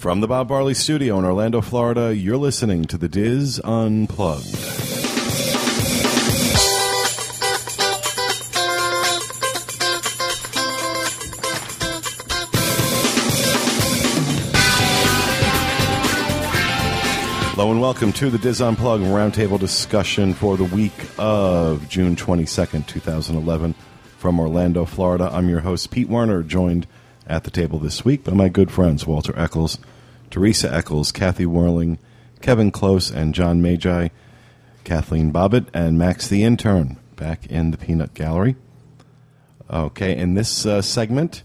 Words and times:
From 0.00 0.22
the 0.22 0.26
Bob 0.26 0.48
Barley 0.48 0.72
Studio 0.72 1.18
in 1.18 1.26
Orlando, 1.26 1.60
Florida, 1.60 2.16
you're 2.16 2.38
listening 2.38 2.86
to 2.86 2.96
the 2.96 3.06
DIS 3.06 3.60
Unplugged. 3.62 4.46
Hello 17.52 17.70
and 17.70 17.82
welcome 17.82 18.10
to 18.14 18.30
the 18.30 18.38
DIS 18.38 18.62
Unplugged 18.62 19.04
roundtable 19.04 19.60
discussion 19.60 20.32
for 20.32 20.56
the 20.56 20.64
week 20.64 20.94
of 21.18 21.86
June 21.90 22.16
22nd, 22.16 22.86
2011, 22.86 23.74
from 24.16 24.40
Orlando, 24.40 24.86
Florida. 24.86 25.28
I'm 25.30 25.50
your 25.50 25.60
host, 25.60 25.90
Pete 25.90 26.08
Werner, 26.08 26.42
joined 26.42 26.86
at 27.30 27.44
the 27.44 27.50
table 27.50 27.78
this 27.78 28.04
week 28.04 28.24
by 28.24 28.32
my 28.32 28.48
good 28.48 28.70
friends 28.70 29.06
Walter 29.06 29.32
Eccles, 29.38 29.78
Teresa 30.30 30.72
Eccles, 30.72 31.12
Kathy 31.12 31.46
Werling, 31.46 31.98
Kevin 32.42 32.70
Close, 32.70 33.10
and 33.10 33.34
John 33.34 33.62
Magi, 33.62 34.08
Kathleen 34.84 35.32
Bobbitt, 35.32 35.68
and 35.72 35.96
Max 35.96 36.26
the 36.26 36.42
Intern 36.42 36.98
back 37.16 37.46
in 37.46 37.70
the 37.70 37.78
Peanut 37.78 38.14
Gallery. 38.14 38.56
Okay, 39.70 40.16
in 40.16 40.34
this 40.34 40.66
uh, 40.66 40.82
segment, 40.82 41.44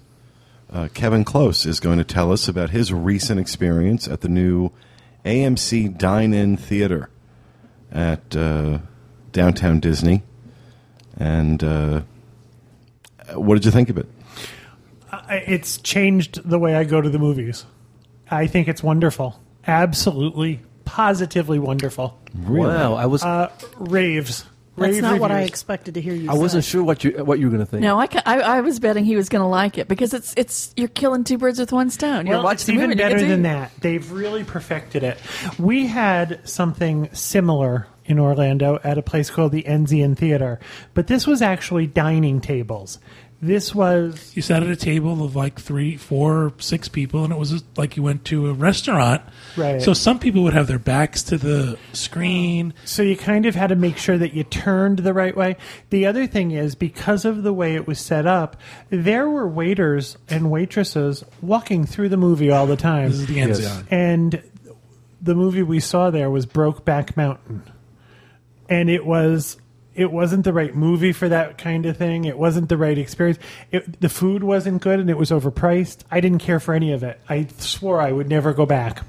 uh, 0.74 0.88
Kevin 0.96 1.24
Close 1.24 1.66
is 1.66 1.80
going 1.80 2.00
to 2.00 2.04
tell 2.04 2.32
us 2.32 2.48
about 2.48 2.72
his 2.72 2.92
recent 2.92 3.40
experience 3.40 4.08
at 4.08 4.22
the 4.22 4.30
new 4.30 4.72
AMC 5.24 5.98
Dine 5.98 6.34
In 6.34 6.58
Theater 6.58 7.10
at 7.92 8.36
uh, 8.36 8.80
downtown 9.32 9.80
Disney. 9.80 10.24
And 11.18 11.64
uh, 11.64 12.02
what 13.36 13.54
did 13.56 13.66
you 13.66 13.72
think 13.72 13.90
of 13.90 13.98
it? 14.00 14.08
I- 15.30 15.44
It's 15.48 15.78
changed 15.78 16.48
the 16.50 16.60
way 16.60 16.76
I 16.76 16.84
go 16.84 17.02
to 17.02 17.10
the 17.10 17.20
movies. 17.20 17.66
I 18.30 18.48
think 18.48 18.68
it's 18.68 18.82
wonderful. 18.84 19.40
Absolutely, 19.68 20.62
positively 20.86 21.60
wonderful. 21.60 22.18
Wow, 22.48 22.94
I 22.96 23.06
was 23.06 23.24
Uh, 23.24 23.50
raves. 23.80 24.46
That's 24.78 24.92
Rave 24.96 25.02
not 25.04 25.20
what 25.22 25.32
I 25.32 25.44
expected 25.44 25.94
to 25.94 26.02
hear 26.02 26.14
you 26.14 26.30
I 26.30 26.34
wasn't 26.34 26.66
sure 26.66 26.84
what 26.84 27.02
you 27.06 27.12
what 27.24 27.40
you 27.40 27.46
were 27.46 27.52
going 27.52 27.66
to 27.66 27.66
think. 27.66 27.82
No, 27.82 27.98
I, 27.98 28.08
ca- 28.08 28.24
I, 28.26 28.42
I 28.42 28.60
was 28.62 28.78
betting 28.82 29.06
he 29.06 29.16
was 29.16 29.30
going 29.30 29.42
to 29.42 29.48
like 29.48 29.78
it 29.78 29.88
because 29.88 30.14
it's 30.14 30.34
it's 30.36 30.74
you're 30.76 30.90
killing 30.90 31.24
two 31.24 31.38
birds 31.38 31.60
with 31.60 31.72
one 31.72 31.90
stone. 31.90 32.26
You're 32.28 32.36
Well, 32.36 32.44
watching 32.44 32.56
it's 32.56 32.66
the 32.66 32.74
even 32.74 32.90
movie 32.90 32.98
better 33.02 33.26
than 33.26 33.44
that. 33.44 33.72
They've 33.80 34.12
really 34.12 34.44
perfected 34.44 35.02
it. 35.04 35.18
We 35.58 35.88
had 35.88 36.42
something 36.44 37.08
similar 37.14 37.88
in 38.04 38.20
Orlando 38.20 38.78
at 38.84 38.98
a 38.98 39.02
place 39.02 39.30
called 39.30 39.54
the 39.54 39.64
Enzian 39.64 40.18
Theater, 40.18 40.60
but 40.94 41.08
this 41.08 41.26
was 41.26 41.42
actually 41.42 41.88
dining 41.88 42.42
tables. 42.42 43.00
This 43.46 43.76
was 43.76 44.32
You 44.36 44.42
sat 44.42 44.64
at 44.64 44.70
a 44.70 44.76
table 44.76 45.24
of 45.24 45.36
like 45.36 45.60
three, 45.60 45.98
four, 45.98 46.54
six 46.58 46.88
people, 46.88 47.24
and 47.24 47.32
it 47.32 47.38
was 47.38 47.64
like 47.78 47.96
you 47.96 48.02
went 48.02 48.26
to 48.26 48.48
a 48.48 48.54
restaurant. 48.54 49.22
Right. 49.56 49.80
So 49.80 49.94
some 49.94 50.18
people 50.18 50.42
would 50.44 50.54
have 50.54 50.66
their 50.66 50.80
backs 50.80 51.22
to 51.24 51.38
the 51.38 51.78
screen. 51.94 52.74
So 52.86 53.04
you 53.04 53.16
kind 53.16 53.46
of 53.46 53.54
had 53.54 53.68
to 53.68 53.76
make 53.76 53.98
sure 53.98 54.18
that 54.18 54.34
you 54.34 54.44
turned 54.44 55.00
the 55.00 55.14
right 55.14 55.38
way. 55.38 55.58
The 55.92 56.08
other 56.08 56.26
thing 56.26 56.52
is 56.52 56.74
because 56.74 57.24
of 57.24 57.44
the 57.44 57.54
way 57.54 57.76
it 57.76 57.86
was 57.86 58.00
set 58.00 58.26
up, 58.26 58.58
there 58.90 59.30
were 59.30 59.48
waiters 59.48 60.18
and 60.28 60.50
waitresses 60.50 61.24
walking 61.40 61.86
through 61.86 62.10
the 62.10 62.18
movie 62.18 62.50
all 62.50 62.66
the 62.66 62.76
time. 62.76 63.12
This 63.12 63.20
is 63.20 63.28
the 63.28 63.38
Enzian. 63.38 63.86
And 63.92 64.42
the 65.22 65.36
movie 65.36 65.62
we 65.62 65.80
saw 65.80 66.10
there 66.10 66.32
was 66.32 66.48
Brokeback 66.48 67.16
Mountain. 67.16 67.62
And 68.68 68.90
it 68.90 69.06
was 69.06 69.58
it 69.96 70.12
wasn't 70.12 70.44
the 70.44 70.54
right 70.54 70.76
movie 70.76 71.14
for 71.14 71.30
that 71.30 71.58
kind 71.58 71.86
of 71.86 71.98
thing. 71.98 72.26
It 72.26 72.38
wasn't 72.38 72.70
the 72.70 72.78
right 72.78 72.98
experience. 72.98 73.40
It, 73.72 74.02
the 74.02 74.10
food 74.10 74.44
wasn't 74.44 74.82
good 74.82 75.00
and 75.00 75.10
it 75.10 75.18
was 75.18 75.32
overpriced. 75.32 76.00
I 76.12 76.20
didn't 76.20 76.40
care 76.40 76.60
for 76.60 76.74
any 76.74 76.92
of 76.92 77.04
it. 77.04 77.20
I 77.30 77.48
swore 77.58 78.02
I 78.02 78.12
would 78.12 78.28
never 78.28 78.54
go 78.54 78.66
back. 78.66 79.04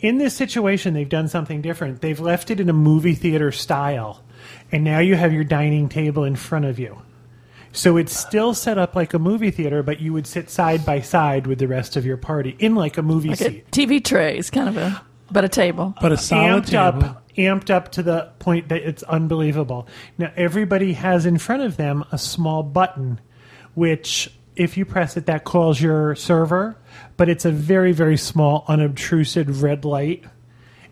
In 0.00 0.18
this 0.18 0.34
situation, 0.34 0.94
they've 0.94 1.08
done 1.08 1.28
something 1.28 1.60
different. 1.60 2.00
They've 2.00 2.18
left 2.18 2.50
it 2.50 2.60
in 2.60 2.68
a 2.70 2.72
movie 2.72 3.14
theater 3.14 3.52
style. 3.52 4.22
And 4.72 4.82
now 4.84 4.98
you 5.00 5.16
have 5.16 5.32
your 5.32 5.44
dining 5.44 5.88
table 5.88 6.24
in 6.24 6.36
front 6.36 6.64
of 6.64 6.78
you. 6.78 7.02
So 7.72 7.98
it's 7.98 8.16
still 8.16 8.54
set 8.54 8.78
up 8.78 8.96
like 8.96 9.12
a 9.12 9.18
movie 9.18 9.50
theater, 9.50 9.82
but 9.82 10.00
you 10.00 10.14
would 10.14 10.26
sit 10.26 10.48
side 10.48 10.86
by 10.86 11.02
side 11.02 11.46
with 11.46 11.58
the 11.58 11.68
rest 11.68 11.94
of 11.94 12.06
your 12.06 12.16
party 12.16 12.56
in 12.58 12.74
like 12.74 12.96
a 12.96 13.02
movie 13.02 13.28
Like 13.28 13.40
a 13.42 13.44
seat. 13.44 13.70
TV 13.70 14.02
trays, 14.02 14.48
kind 14.48 14.68
of 14.70 14.78
a 14.78 15.02
but 15.30 15.44
a 15.44 15.48
table. 15.48 15.94
But 16.00 16.12
a 16.12 16.16
solid 16.16 16.64
amped 16.64 16.66
table. 16.66 17.04
up 17.04 17.22
amped 17.36 17.70
up 17.70 17.92
to 17.92 18.02
the 18.02 18.30
point 18.38 18.68
that 18.68 18.82
it's 18.82 19.02
unbelievable. 19.04 19.86
Now 20.18 20.32
everybody 20.36 20.94
has 20.94 21.26
in 21.26 21.38
front 21.38 21.62
of 21.62 21.76
them 21.76 22.04
a 22.12 22.18
small 22.18 22.62
button 22.62 23.20
which 23.74 24.30
if 24.54 24.78
you 24.78 24.86
press 24.86 25.18
it 25.18 25.26
that 25.26 25.44
calls 25.44 25.78
your 25.78 26.14
server, 26.14 26.78
but 27.18 27.28
it's 27.28 27.44
a 27.44 27.50
very 27.50 27.92
very 27.92 28.16
small 28.16 28.64
unobtrusive 28.68 29.62
red 29.62 29.84
light 29.84 30.24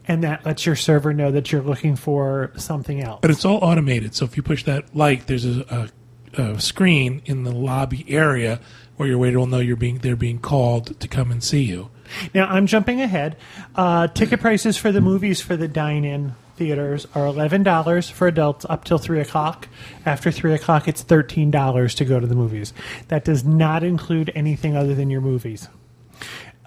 and 0.06 0.23
that 0.23 0.44
lets 0.44 0.67
your 0.67 0.77
server 0.77 1.12
know 1.12 1.31
that 1.31 1.50
you're 1.50 1.62
looking 1.62 1.97
for 1.97 2.53
something 2.56 3.00
else. 3.00 3.21
But 3.23 3.31
it's 3.31 3.44
all 3.44 3.59
automated. 3.59 4.15
So 4.15 4.25
if 4.25 4.37
you 4.37 4.43
push 4.43 4.65
that 4.65 4.94
light, 4.94 5.27
there's 5.27 5.47
a, 5.47 5.91
a, 6.37 6.43
a 6.43 6.61
screen 6.61 7.23
in 7.25 7.44
the 7.44 7.53
lobby 7.53 8.05
area 8.09 8.61
where 8.97 9.09
your 9.09 9.19
waiter 9.19 9.39
will 9.39 9.47
know 9.47 9.59
you're 9.59 9.77
being 9.77 9.99
they're 9.99 10.17
being 10.17 10.39
called 10.39 10.99
to 11.00 11.09
come 11.09 11.31
and 11.31 11.43
see 11.43 11.62
you. 11.62 11.91
Now 12.34 12.47
I'm 12.47 12.66
jumping 12.66 13.00
ahead. 13.00 13.36
Uh, 13.75 14.08
ticket 14.08 14.41
prices 14.41 14.76
for 14.76 14.92
the 14.92 15.00
movies 15.00 15.41
for 15.41 15.56
the 15.56 15.69
dine-in 15.69 16.34
theaters 16.56 17.06
are 17.14 17.26
eleven 17.26 17.62
dollars 17.62 18.08
for 18.08 18.28
adults 18.28 18.64
up 18.69 18.84
till 18.84 18.98
three 18.98 19.20
o'clock. 19.20 19.69
After 20.06 20.30
three 20.30 20.54
o'clock, 20.54 20.86
it's 20.88 21.02
thirteen 21.02 21.50
dollars 21.50 21.94
to 21.97 22.04
go 22.04 22.20
to 22.20 22.26
the 22.26 22.34
movies. 22.34 22.72
That 23.08 23.25
does 23.25 23.44
not 23.44 23.82
include 23.82 24.30
anything 24.34 24.76
other 24.76 24.94
than 24.94 25.10
your 25.10 25.20
movies. 25.20 25.69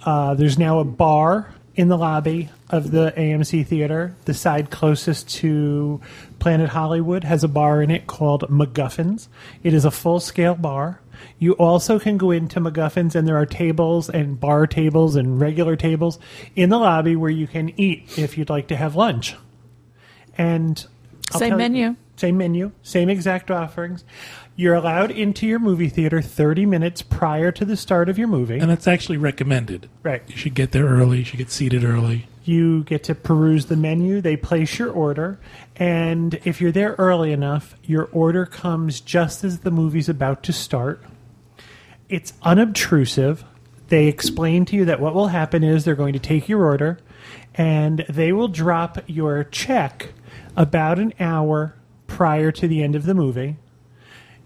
Uh, 0.06 0.34
there's 0.36 0.58
now 0.58 0.80
a 0.80 0.84
bar 0.86 1.54
in 1.76 1.90
the 1.90 1.98
lobby 1.98 2.50
of 2.70 2.92
the 2.92 3.14
AMC 3.16 3.66
theater. 3.68 4.16
The 4.26 4.34
side 4.34 4.72
closest 4.72 5.30
to 5.36 6.02
Planet 6.40 6.70
Hollywood 6.70 7.24
has 7.24 7.44
a 7.44 7.48
bar 7.48 7.82
in 7.82 7.92
it 7.92 8.08
called 8.08 8.42
MacGuffins. 8.50 9.28
It 9.64 9.74
is 9.74 9.86
a 9.86 9.92
full 9.92 10.20
scale 10.20 10.56
bar. 10.56 11.00
You 11.40 11.54
also 11.54 12.00
can 12.00 12.18
go 12.18 12.32
into 12.32 12.60
MacGuffins, 12.60 13.16
and 13.16 13.28
there 13.28 13.38
are 13.38 13.46
tables 13.46 14.10
and 14.10 14.40
bar 14.40 14.68
tables 14.68 15.16
and 15.16 15.40
regular 15.40 15.76
tables 15.76 16.20
in 16.56 16.70
the 16.70 16.78
lobby 16.78 17.16
where 17.16 17.30
you 17.32 17.48
can 17.48 17.72
eat 17.80 18.18
if 18.18 18.38
you'd 18.38 18.50
like 18.50 18.68
to 18.70 18.76
have 18.76 18.96
lunch. 18.96 19.36
And 20.38 20.86
I'll 21.34 21.40
Same 21.40 21.50
tell 21.52 21.60
you- 21.60 21.64
menu. 21.70 21.96
same 22.16 22.38
menu, 22.38 22.72
same 22.82 23.10
exact 23.10 23.52
offerings. 23.52 24.04
You're 24.56 24.76
allowed 24.76 25.12
into 25.12 25.46
your 25.46 25.60
movie 25.60 25.90
theater 25.90 26.22
30 26.22 26.66
minutes 26.66 27.02
prior 27.04 27.52
to 27.52 27.64
the 27.66 27.78
start 27.78 28.10
of 28.10 28.18
your 28.18 28.28
movie. 28.28 28.58
And 28.58 28.70
that's 28.70 28.88
actually 28.88 29.18
recommended. 29.18 29.88
Right. 30.02 30.24
You 30.28 30.36
should 30.36 30.56
get 30.56 30.72
there 30.72 30.86
early. 30.86 31.20
You 31.20 31.24
should 31.26 31.38
get 31.38 31.52
seated 31.52 31.84
early. 31.84 32.28
You 32.48 32.86
get 32.86 33.04
to 33.06 33.16
peruse 33.16 33.66
the 33.66 33.76
menu, 33.76 34.22
they 34.22 34.38
place 34.38 34.80
your 34.80 34.90
order, 34.90 35.38
and 35.76 36.40
if 36.46 36.62
you're 36.62 36.72
there 36.72 36.96
early 36.98 37.34
enough, 37.34 37.76
your 37.84 38.06
order 38.14 38.46
comes 38.46 39.02
just 39.02 39.44
as 39.44 39.60
the 39.60 39.72
movie's 39.72 40.08
about 40.08 40.44
to 40.44 40.54
start. 40.54 41.04
It's 42.08 42.32
unobtrusive. 42.44 43.44
They 43.90 44.08
explain 44.08 44.64
to 44.66 44.78
you 44.78 44.86
that 44.86 45.02
what 45.02 45.14
will 45.14 45.28
happen 45.28 45.62
is 45.62 45.84
they're 45.84 45.96
going 45.96 46.14
to 46.14 46.20
take 46.20 46.48
your 46.48 46.64
order 46.64 47.00
and 47.56 48.06
they 48.08 48.32
will 48.32 48.48
drop 48.48 49.00
your 49.08 49.44
check 49.44 50.14
about 50.56 51.00
an 51.00 51.14
hour 51.20 51.76
prior 52.08 52.52
to 52.54 52.68
the 52.68 52.82
end 52.82 52.96
of 52.96 53.06
the 53.06 53.14
movie. 53.14 53.58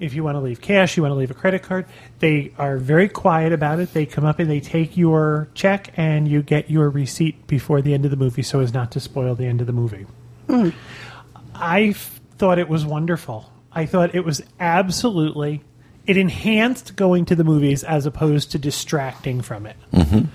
If 0.02 0.14
you 0.16 0.24
want 0.24 0.36
to 0.36 0.40
leave 0.40 0.62
cash, 0.62 0.98
you 0.98 1.04
want 1.04 1.12
to 1.12 1.16
leave 1.16 1.32
a 1.32 1.36
credit 1.36 1.62
card, 1.62 1.86
they 2.20 2.52
are 2.58 2.78
very 2.78 3.08
quiet 3.08 3.54
about 3.54 3.80
it. 3.80 3.94
They 3.94 4.06
come 4.06 4.26
up 4.26 4.40
and 4.40 4.50
they 4.50 4.60
take 4.60 4.98
your 4.98 5.48
check 5.54 5.94
and 5.96 6.28
you 6.28 6.42
get 6.42 6.72
your 6.72 6.90
receipt 6.90 7.46
before 7.48 7.82
the 7.82 7.94
end 7.94 8.06
of 8.06 8.12
the 8.12 8.18
movie 8.18 8.42
so 8.42 8.60
as 8.60 8.74
not 8.74 8.92
to 8.92 9.00
spoil 9.00 9.36
the 9.36 9.46
end 9.46 9.62
of 9.62 9.68
the 9.68 9.74
movie. 9.74 10.08
Hmm. 10.48 10.70
I 11.54 11.82
f- 11.90 12.20
thought 12.38 12.58
it 12.58 12.68
was 12.68 12.86
wonderful. 12.86 13.52
I 13.72 13.86
thought 13.86 14.16
it 14.16 14.26
was 14.26 14.42
absolutely 14.60 15.62
it 16.08 16.18
enhanced 16.18 16.96
going 16.96 17.26
to 17.26 17.36
the 17.36 17.44
movies 17.44 17.84
as 17.84 18.06
opposed 18.06 18.52
to 18.52 18.60
distracting 18.60 19.42
from 19.42 19.66
it. 19.66 19.76
Mm-hmm. 19.94 20.26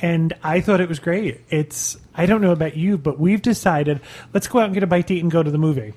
And 0.00 0.32
I 0.42 0.60
thought 0.60 0.80
it 0.80 0.88
was 0.88 0.98
great. 0.98 1.40
It's 1.48 1.96
I 2.14 2.26
don't 2.26 2.40
know 2.40 2.50
about 2.50 2.76
you, 2.76 2.98
but 2.98 3.18
we've 3.18 3.40
decided 3.40 4.00
let's 4.34 4.48
go 4.48 4.58
out 4.58 4.66
and 4.66 4.74
get 4.74 4.82
a 4.82 4.86
bite 4.86 5.06
to 5.08 5.14
eat 5.14 5.22
and 5.22 5.30
go 5.30 5.42
to 5.42 5.50
the 5.50 5.58
movie. 5.58 5.94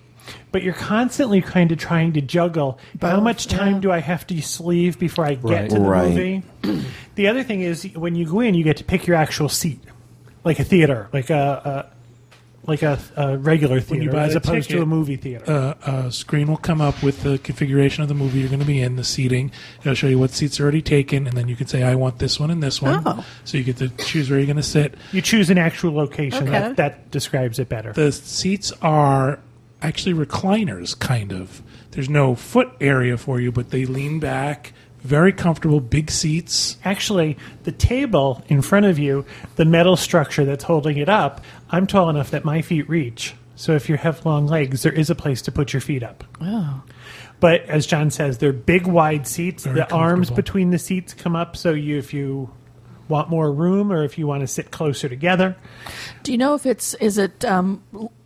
But 0.52 0.64
you're 0.64 0.74
constantly 0.74 1.42
kind 1.42 1.72
of 1.72 1.78
trying 1.78 2.14
to 2.14 2.22
juggle 2.22 2.80
how 3.02 3.20
much 3.20 3.48
time 3.48 3.80
do 3.82 3.92
I 3.92 4.00
have 4.00 4.26
to 4.28 4.42
leave 4.64 4.98
before 4.98 5.26
I 5.26 5.36
get 5.36 5.44
Right. 5.44 5.70
to 5.70 5.76
the 5.76 5.82
Right. 5.82 6.10
movie. 6.16 6.44
the 7.16 7.28
other 7.28 7.44
thing 7.44 7.62
is 7.62 7.84
when 7.96 8.16
you 8.16 8.26
go 8.26 8.40
in, 8.40 8.56
you 8.56 8.64
get 8.64 8.78
to 8.78 8.84
pick 8.84 9.06
your 9.08 9.18
actual 9.18 9.50
seat, 9.50 9.80
like 10.44 10.60
a 10.60 10.64
theater, 10.64 11.10
like 11.14 11.30
a, 11.30 11.90
a 11.92 11.96
like 12.68 12.82
a, 12.82 12.98
a 13.16 13.38
regular 13.38 13.76
you 13.76 13.82
theater, 13.82 14.12
buy 14.12 14.24
as 14.24 14.32
the 14.32 14.40
opposed 14.40 14.72
to 14.72 14.82
a 14.82 14.88
movie 14.88 15.18
theater. 15.18 15.46
Uh, 15.86 16.08
a 16.08 16.12
screen 16.12 16.48
will 16.48 16.58
come 16.58 16.82
up 16.82 17.04
with 17.04 17.22
the 17.22 17.38
configuration 17.38 18.02
of 18.02 18.10
the 18.10 18.16
movie 18.16 18.40
you're 18.40 18.48
going 18.50 18.60
to 18.60 18.66
be 18.66 18.82
in, 18.82 18.96
the 18.96 19.04
seating. 19.04 19.52
It'll 19.82 19.94
show 19.94 20.08
you 20.08 20.18
what 20.18 20.32
seats 20.32 20.60
are 20.60 20.64
already 20.64 20.82
taken, 20.82 21.28
and 21.28 21.38
then 21.38 21.48
you 21.48 21.56
can 21.56 21.68
say, 21.68 21.84
"I 21.84 21.94
want 21.94 22.18
this 22.18 22.40
one 22.40 22.50
and 22.50 22.64
this 22.64 22.82
one." 22.82 23.04
Oh. 23.06 23.24
So 23.44 23.60
you 23.60 23.64
get 23.64 23.78
to 23.78 23.90
choose 23.90 24.32
where 24.32 24.40
you're 24.40 24.48
going 24.48 24.56
to 24.58 24.64
sit. 24.64 24.96
you 25.12 25.22
choose 25.22 25.52
an 25.52 25.60
actual 25.60 25.94
location 25.94 26.42
Okay. 26.50 26.52
that, 26.54 26.78
that 26.78 27.12
describes 27.12 27.60
it 27.60 27.70
better. 27.70 27.94
The 27.94 28.12
seats 28.12 28.72
are 28.82 29.38
actually 29.86 30.14
recliners, 30.14 30.98
kind 30.98 31.32
of. 31.32 31.62
There's 31.92 32.10
no 32.10 32.36
foot 32.36 32.72
area 32.82 33.18
for 33.18 33.40
you, 33.40 33.52
but 33.52 33.70
they 33.70 33.86
lean 33.86 34.20
back 34.20 34.74
very 35.06 35.32
comfortable, 35.32 35.80
big 35.80 36.10
seats. 36.10 36.78
Actually, 36.84 37.38
the 37.64 37.72
table 37.72 38.44
in 38.48 38.64
front 38.64 38.88
of 38.88 38.98
you, 38.98 39.24
the 39.56 39.64
metal 39.64 39.96
structure 39.96 40.44
that's 40.44 40.64
holding 40.64 40.98
it 40.98 41.08
up, 41.08 41.46
I'm 41.70 41.86
tall 41.86 42.10
enough 42.10 42.32
that 42.32 42.44
my 42.44 42.64
feet 42.64 42.90
reach. 42.90 43.36
So 43.56 43.74
if 43.74 43.88
you 43.88 43.98
have 43.98 44.26
long 44.26 44.48
legs, 44.48 44.82
there 44.82 44.92
is 44.92 45.12
a 45.12 45.16
place 45.16 45.44
to 45.44 45.52
put 45.52 45.74
your 45.74 45.82
feet 45.82 46.02
up. 46.02 46.24
Oh. 46.42 46.84
But 47.40 47.62
as 47.66 47.86
John 47.86 48.10
says, 48.10 48.40
they're 48.40 48.52
big, 48.52 48.88
wide 48.88 49.28
seats. 49.28 49.66
Very 49.66 49.76
the 49.76 49.94
arms 49.94 50.32
between 50.32 50.72
the 50.72 50.80
seats 50.80 51.14
come 51.14 51.36
up, 51.36 51.56
so 51.56 51.72
you 51.72 51.98
if 52.00 52.14
you 52.14 52.50
want 53.08 53.30
more 53.30 53.52
room 53.52 53.92
or 53.92 54.04
if 54.04 54.18
you 54.18 54.26
want 54.26 54.42
to 54.42 54.48
sit 54.48 54.72
closer 54.72 55.08
together. 55.08 55.56
Do 56.24 56.32
you 56.32 56.40
know 56.40 56.56
if 56.56 56.66
it's 56.66 56.96
is 56.96 57.20
it? 57.20 57.46
Um, 57.46 57.84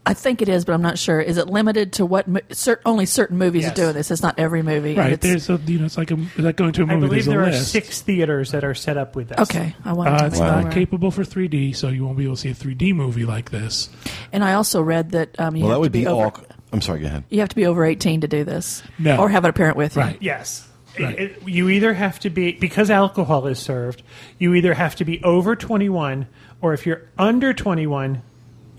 I 0.09 0.13
think 0.15 0.41
it 0.41 0.49
is, 0.49 0.65
but 0.65 0.73
I'm 0.73 0.81
not 0.81 0.97
sure. 0.97 1.21
Is 1.21 1.37
it 1.37 1.47
limited 1.47 1.93
to 1.93 2.05
what? 2.05 2.27
Mo- 2.27 2.39
cer- 2.51 2.81
only 2.85 3.05
certain 3.05 3.37
movies 3.37 3.63
Yes. 3.63 3.71
are 3.71 3.75
doing 3.75 3.93
this. 3.93 4.09
It's 4.11 4.23
not 4.23 4.39
every 4.39 4.63
movie. 4.63 4.95
Right. 4.95 5.13
it's- 5.13 5.45
There's 5.47 5.49
a 5.49 5.61
you 5.71 5.79
know 5.79 5.85
it's 5.85 5.97
like 5.97 6.09
a 6.11 6.15
it's 6.19 6.39
like 6.39 6.55
going 6.55 6.73
to 6.73 6.81
a 6.81 6.85
I 6.85 6.95
movie. 6.95 7.05
I 7.05 7.07
believe 7.09 7.25
There's 7.25 7.25
there 7.27 7.41
a 7.43 7.47
are 7.47 7.51
list. 7.51 7.71
six 7.71 8.01
theaters 8.01 8.51
that 8.51 8.63
are 8.63 8.73
set 8.73 8.97
up 8.97 9.15
with 9.15 9.29
this. 9.29 9.39
okay. 9.39 9.75
I 9.85 9.93
want. 9.93 10.09
Uh, 10.09 10.17
to 10.19 10.25
it's 10.25 10.39
make 10.39 10.49
not 10.49 10.71
capable 10.71 11.11
for 11.11 11.23
3D, 11.23 11.75
so 11.75 11.89
you 11.89 12.03
won't 12.05 12.17
be 12.17 12.23
able 12.23 12.35
to 12.35 12.41
see 12.41 12.49
a 12.49 12.53
3D 12.55 12.93
movie 12.93 13.25
like 13.25 13.51
this. 13.51 13.89
And 14.33 14.43
I 14.43 14.53
also 14.55 14.81
read 14.81 15.11
that 15.11 15.39
um, 15.39 15.55
you 15.55 15.63
Well, 15.63 15.71
have 15.71 15.75
that 15.77 15.79
would 15.81 15.85
to 15.87 15.91
be, 15.91 15.99
be 16.01 16.07
over. 16.07 16.23
all. 16.25 16.43
I'm 16.73 16.81
sorry. 16.81 17.01
Go 17.01 17.05
ahead. 17.07 17.23
You 17.29 17.39
have 17.41 17.49
to 17.49 17.55
be 17.55 17.65
over 17.65 17.85
18 17.85 18.21
to 18.21 18.27
do 18.27 18.43
this, 18.43 18.81
No. 18.97 19.17
or 19.17 19.29
have 19.29 19.45
a 19.45 19.53
parent 19.53 19.77
with 19.77 19.95
you. 19.95 20.01
Right. 20.01 20.17
Yes. 20.19 20.67
Right. 20.99 21.17
It- 21.17 21.31
it- 21.43 21.47
you 21.47 21.69
either 21.69 21.93
have 21.93 22.19
to 22.21 22.29
be 22.31 22.53
because 22.53 22.89
alcohol 22.89 23.45
is 23.47 23.59
served. 23.59 24.01
You 24.39 24.53
either 24.55 24.73
have 24.73 24.95
to 24.97 25.05
be 25.05 25.23
over 25.23 25.55
21, 25.55 26.25
or 26.61 26.73
if 26.73 26.85
you're 26.87 27.03
under 27.17 27.53
21, 27.53 28.21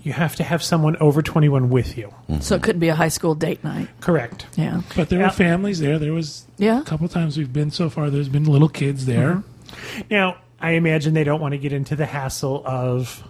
you 0.03 0.13
have 0.13 0.35
to 0.37 0.43
have 0.43 0.63
someone 0.63 0.95
over 0.97 1.21
21 1.21 1.69
with 1.69 1.97
you. 1.97 2.07
Mm-hmm. 2.29 2.39
So 2.41 2.55
it 2.55 2.63
couldn't 2.63 2.79
be 2.79 2.89
a 2.89 2.95
high 2.95 3.07
school 3.09 3.35
date 3.35 3.63
night. 3.63 3.87
Correct. 3.99 4.45
Yeah. 4.55 4.81
But 4.95 5.09
there 5.09 5.19
Yeah. 5.19 5.27
were 5.27 5.31
families 5.31 5.79
there. 5.79 5.99
There 5.99 6.13
was 6.13 6.45
Yeah. 6.57 6.79
a 6.81 6.83
couple 6.83 7.07
times 7.07 7.37
we've 7.37 7.53
been 7.53 7.71
so 7.71 7.89
far. 7.89 8.09
There's 8.09 8.29
been 8.29 8.45
little 8.45 8.69
kids 8.69 9.05
there. 9.05 9.35
Mm-hmm. 9.35 10.01
Now, 10.09 10.37
I 10.59 10.71
imagine 10.71 11.13
they 11.13 11.23
don't 11.23 11.39
want 11.41 11.53
to 11.53 11.57
get 11.57 11.71
into 11.73 11.95
the 11.95 12.05
hassle 12.05 12.61
of 12.65 13.23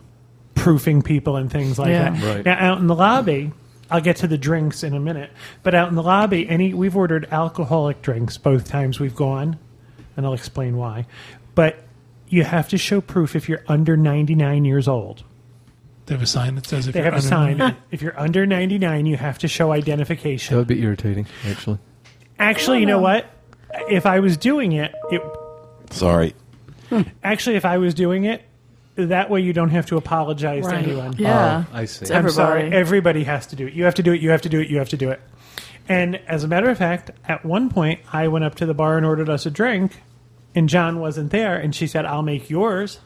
proofing 0.56 1.01
people 1.01 1.35
and 1.38 1.51
things 1.51 1.77
like 1.79 1.89
Yeah. 1.89 2.09
that. 2.12 2.35
Right. 2.35 2.45
Now, 2.45 2.57
out 2.59 2.77
in 2.79 2.88
the 2.88 2.95
lobby, 2.95 3.51
I'll 3.89 4.01
get 4.01 4.18
to 4.18 4.27
the 4.27 4.38
drinks 4.38 4.83
in 4.83 4.94
a 4.94 5.00
minute. 5.00 5.31
But 5.63 5.75
out 5.75 5.89
in 5.89 5.95
the 5.95 6.03
lobby, 6.03 6.47
any 6.47 6.73
we've 6.73 6.95
ordered 6.95 7.27
alcoholic 7.31 8.01
drinks 8.01 8.38
both 8.38 8.69
times 8.69 9.00
we've 9.00 9.15
gone, 9.15 9.57
and 10.15 10.25
I'll 10.25 10.33
explain 10.33 10.77
why. 10.77 11.06
But 11.56 11.83
you 12.29 12.44
have 12.45 12.69
to 12.69 12.77
show 12.77 13.01
proof 13.01 13.35
if 13.35 13.50
you're 13.50 13.63
under 13.68 13.97
99 13.97 14.63
years 14.63 14.88
old. 14.88 15.23
They 16.06 16.15
have 16.15 16.21
a 16.24 16.27
sign 16.27 16.56
that 16.56 16.65
says 16.65 16.88
if 16.88 16.94
They 16.94 17.00
you're 17.01 17.12
have 17.12 17.13
a 17.31 17.36
under- 17.36 17.57
sign. 17.63 17.75
if 17.92 18.01
you're 18.01 18.19
under 18.19 18.45
99, 18.45 19.06
you 19.06 19.18
have 19.18 19.38
to 19.39 19.48
show 19.48 19.71
identification. 19.71 20.56
That 20.56 20.57
identification. 20.57 20.57
would 20.57 20.68
be 20.68 20.81
irritating, 20.81 21.27
actually. 21.45 21.80
Actually, 22.39 22.80
you 22.80 22.86
know 22.86 23.00
what? 23.00 23.25
If 23.89 24.06
I 24.06 24.19
was 24.19 24.36
doing 24.38 24.71
it, 24.74 24.94
it 25.12 25.21
Sorry. 25.92 26.33
Hmm. 26.89 27.01
actually 27.24 27.56
if 27.56 27.63
I 27.65 27.77
was 27.77 27.94
doing 27.94 28.25
it, 28.25 28.44
that 28.95 29.30
way 29.30 29.39
you 29.42 29.53
don't 29.53 29.69
have 29.69 29.86
to 29.88 29.98
apologize 29.98 30.68
to 30.68 30.75
anyone. 30.75 31.13
Yeah. 31.18 31.63
Oh, 31.71 31.75
I 31.77 31.86
see. 31.86 32.01
It's 32.04 32.12
I'm 32.12 32.18
everybody. 32.18 32.33
sorry. 32.36 32.74
Everybody 32.74 33.24
has 33.24 33.47
to 33.47 33.56
do 33.56 33.68
it. 33.68 33.74
You 33.74 33.86
have 33.86 33.95
to 33.95 34.04
do 34.04 34.12
it. 34.12 34.19
You 34.21 34.31
have 34.31 34.42
to 34.42 34.50
do 34.50 34.59
it. 34.59 34.69
You 34.69 34.80
have 34.80 34.89
to 34.89 34.97
do 34.97 35.09
it. 35.12 35.21
And 35.88 36.18
as 36.27 36.44
a 36.44 36.47
matter 36.47 36.69
of 36.69 36.77
fact, 36.77 37.12
at 37.27 37.45
one 37.45 37.69
point, 37.69 38.01
I 38.12 38.27
went 38.27 38.44
up 38.44 38.56
to 38.56 38.65
the 38.65 38.74
bar 38.74 38.97
and 38.97 39.06
ordered 39.06 39.30
us 39.30 39.45
a 39.45 39.51
drink, 39.51 40.01
and 40.54 40.68
John 40.68 41.00
wasn't 41.00 41.31
there, 41.31 41.56
and 41.56 41.74
she 41.74 41.88
said, 41.88 42.06
"I'll 42.06 42.21
make 42.21 42.50
yours." 42.50 43.00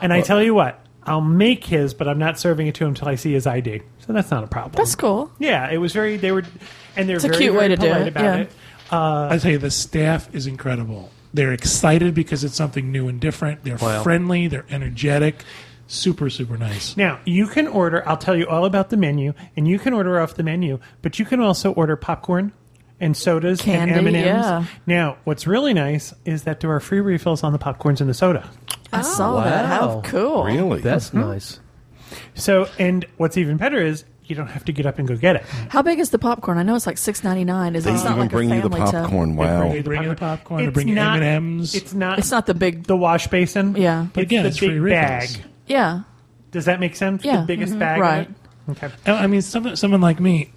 And 0.00 0.12
I 0.12 0.20
tell 0.20 0.42
you 0.42 0.52
what, 0.54 0.81
I'll 1.04 1.20
make 1.20 1.64
his, 1.64 1.94
but 1.94 2.06
I'm 2.08 2.18
not 2.18 2.38
serving 2.38 2.66
it 2.68 2.74
to 2.76 2.84
him 2.84 2.90
until 2.90 3.08
I 3.08 3.16
see 3.16 3.32
his 3.32 3.46
ID. 3.46 3.82
So 4.06 4.12
that's 4.12 4.30
not 4.30 4.44
a 4.44 4.46
problem. 4.46 4.72
That's 4.76 4.94
cool. 4.94 5.30
yeah, 5.38 5.70
it 5.70 5.78
was 5.78 5.92
very. 5.92 6.16
They 6.16 6.32
were, 6.32 6.44
and 6.96 7.08
they're 7.08 7.16
It's 7.16 7.24
a 7.24 7.28
very, 7.28 7.38
cute 7.40 7.54
way 7.54 7.66
very 7.66 7.70
to 7.70 7.76
do 7.76 7.86
polite 7.88 8.02
it, 8.02 8.08
about 8.08 8.24
yeah. 8.24 8.36
it. 8.36 8.52
Uh, 8.90 9.28
I 9.30 9.38
tell 9.38 9.50
you, 9.52 9.58
the 9.58 9.70
staff 9.70 10.32
is 10.34 10.46
incredible. 10.46 11.10
They're 11.34 11.52
excited 11.52 12.14
because 12.14 12.44
it's 12.44 12.54
something 12.54 12.92
new 12.92 13.08
and 13.08 13.18
different. 13.20 13.64
They're 13.64 13.76
Wow. 13.78 14.02
friendly. 14.02 14.48
They're 14.48 14.66
energetic. 14.70 15.44
Super, 15.86 16.30
super 16.30 16.56
nice. 16.56 16.96
Now, 16.96 17.20
you 17.24 17.46
can 17.46 17.66
order, 17.66 18.06
I'll 18.08 18.16
tell 18.16 18.36
you 18.36 18.46
all 18.46 18.64
about 18.64 18.90
the 18.90 18.96
menu, 18.96 19.32
and 19.56 19.66
you 19.68 19.78
can 19.78 19.92
order 19.92 20.20
off 20.20 20.34
the 20.34 20.42
menu, 20.42 20.78
but 21.02 21.18
you 21.18 21.24
can 21.24 21.40
also 21.40 21.72
order 21.72 21.96
popcorn 21.96 22.52
and 23.02 23.14
sodas 23.14 23.60
Candy, 23.60 23.92
and 23.92 24.06
M&Ms. 24.06 24.24
yeah. 24.24 24.64
Now, 24.86 25.18
what's 25.24 25.46
really 25.46 25.74
nice 25.74 26.14
is 26.24 26.44
that 26.44 26.60
there 26.60 26.70
are 26.70 26.80
free 26.80 27.00
refills 27.00 27.42
on 27.42 27.52
the 27.52 27.58
popcorns 27.58 28.00
and 28.00 28.08
the 28.08 28.14
soda. 28.14 28.48
I 28.92 29.02
saw 29.02 29.42
that. 29.44 29.66
How 29.66 30.00
cool. 30.04 30.44
Really? 30.44 30.80
That's 30.80 31.12
nice. 31.12 31.60
So, 32.34 32.68
and 32.78 33.04
what's 33.16 33.36
even 33.36 33.56
better 33.56 33.78
is 33.80 34.04
you 34.24 34.36
don't 34.36 34.46
have 34.48 34.64
to 34.66 34.72
get 34.72 34.86
up 34.86 34.98
and 34.98 35.08
go 35.08 35.16
get 35.16 35.36
it. 35.36 35.42
How 35.68 35.82
big 35.82 35.98
is 35.98 36.10
the 36.10 36.18
popcorn? 36.18 36.56
I 36.58 36.62
know 36.62 36.76
it's 36.76 36.86
like 36.86 36.98
six 36.98 37.24
ninety 37.24 37.44
nine. 37.44 37.74
Is 37.74 37.84
it? 37.84 37.90
They 37.90 37.94
not 37.96 38.04
even 38.06 38.18
like 38.20 38.30
bring 38.30 38.52
a 38.52 38.56
you 38.56 38.62
the 38.62 38.70
family 38.70 38.90
tub. 38.92 39.02
popcorn. 39.04 39.36
Wow. 39.36 39.68
They 39.70 39.82
bring 39.82 40.02
you 40.04 40.08
the 40.10 40.14
popcorn. 40.14 40.60
They 40.62 40.68
It's 40.68 40.74
bring 40.74 40.88
you 40.88 40.94
not- 40.94 41.22
M&Ms. 41.22 41.74
It's 41.74 41.92
not 41.94 42.18
It's 42.18 42.30
not 42.30 42.46
the 42.46 42.54
big. 42.54 42.84
the 42.84 42.96
wash 42.96 43.26
basin. 43.28 43.74
Yeah. 43.76 44.06
But 44.12 44.22
again, 44.24 44.42
the 44.44 44.50
it's 44.50 44.60
big 44.60 44.70
free 44.78 44.90
bag. 44.90 45.22
refills. 45.22 45.46
Yeah. 45.66 46.02
Does 46.50 46.66
that 46.66 46.78
make 46.80 46.96
sense? 46.96 47.24
Yeah. 47.24 47.40
The 47.40 47.46
biggest 47.46 47.74
Mhm. 47.74 47.78
bag. 47.78 48.00
Right. 48.00 48.30
Okay. 48.70 48.90
I 49.06 49.26
mean, 49.26 49.42
someone, 49.42 49.74
someone 49.76 50.00
like 50.02 50.20
me, 50.20 50.52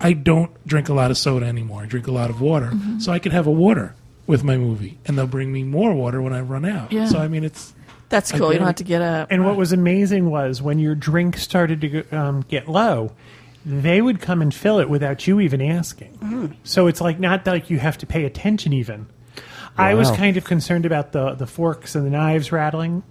I 0.00 0.14
don't 0.14 0.50
drink 0.66 0.88
a 0.88 0.94
lot 0.94 1.10
of 1.10 1.18
soda 1.18 1.46
anymore. 1.46 1.82
I 1.82 1.86
drink 1.86 2.06
a 2.06 2.12
lot 2.12 2.30
of 2.30 2.40
water. 2.40 2.66
Mm-hmm. 2.66 3.00
So 3.00 3.12
I 3.12 3.18
could 3.18 3.32
have 3.32 3.46
a 3.46 3.50
water 3.50 3.94
with 4.26 4.42
my 4.44 4.56
movie, 4.56 4.98
and 5.04 5.18
they'll 5.18 5.26
bring 5.26 5.52
me 5.52 5.62
more 5.62 5.92
water 5.92 6.22
when 6.22 6.32
I 6.32 6.40
run 6.40 6.64
out. 6.64 6.92
Yeah. 6.92 7.06
So, 7.06 7.18
I 7.18 7.28
mean, 7.28 7.44
it's 7.44 7.74
That's 8.08 8.32
I 8.32 8.38
cool. 8.38 8.52
You 8.52 8.58
don't 8.58 8.66
have 8.66 8.76
to 8.76 8.84
get 8.84 9.02
up. 9.02 9.28
And 9.30 9.44
what 9.44 9.56
was 9.56 9.72
amazing 9.72 10.30
was 10.30 10.62
when 10.62 10.78
your 10.78 10.94
drink 10.94 11.36
started 11.36 11.80
to 11.80 12.16
um, 12.16 12.42
get 12.42 12.68
low, 12.68 13.12
they 13.66 14.00
would 14.00 14.20
come 14.20 14.40
and 14.40 14.54
fill 14.54 14.78
it 14.78 14.88
without 14.88 15.26
you 15.26 15.40
even 15.40 15.60
asking. 15.60 16.56
So 16.64 16.86
it's 16.86 17.00
like 17.00 17.18
not 17.18 17.46
like 17.46 17.70
you 17.70 17.78
have 17.78 17.98
to 17.98 18.06
pay 18.06 18.24
attention 18.24 18.72
even. 18.72 19.06
I 19.76 19.94
was 19.94 20.10
kind 20.10 20.36
of 20.36 20.44
concerned 20.44 20.86
about 20.86 21.12
the 21.12 21.34
the 21.34 21.46
forks 21.46 21.94
and 21.94 22.06
the 22.06 22.10
knives 22.10 22.52
rattling. 22.52 23.02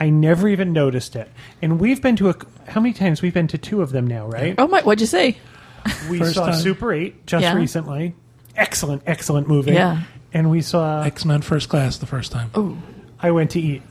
I 0.00 0.10
never 0.10 0.48
even 0.48 0.72
noticed 0.72 1.16
it. 1.16 1.28
And 1.60 1.80
we've 1.80 2.00
been 2.00 2.16
to 2.16 2.30
a 2.30 2.36
how 2.68 2.80
many 2.80 2.94
times 2.94 3.22
we've 3.22 3.34
been 3.34 3.48
to 3.48 3.58
two 3.58 3.82
of 3.82 3.90
them 3.90 4.06
now, 4.06 4.26
right? 4.26 4.54
oh 4.58 4.68
my! 4.68 4.82
What'd 4.82 5.00
you 5.00 5.06
say? 5.06 5.38
We 6.10 6.18
First 6.18 6.34
saw 6.34 6.46
time. 6.46 6.54
Super 6.60 6.92
8 6.92 7.26
just 7.26 7.42
Yeah. 7.42 7.54
recently. 7.54 8.14
Excellent, 8.56 9.02
excellent 9.06 9.48
movie. 9.48 9.72
Yeah. 9.72 10.02
And 10.32 10.50
we 10.50 10.60
saw 10.62 11.02
X 11.02 11.24
Men 11.24 11.42
First 11.42 11.68
Class 11.68 11.98
the 11.98 12.06
first 12.06 12.32
time. 12.32 12.50
Oh, 12.54 12.76
I 13.20 13.30
went 13.30 13.50
to 13.52 13.60
eat. 13.60 13.82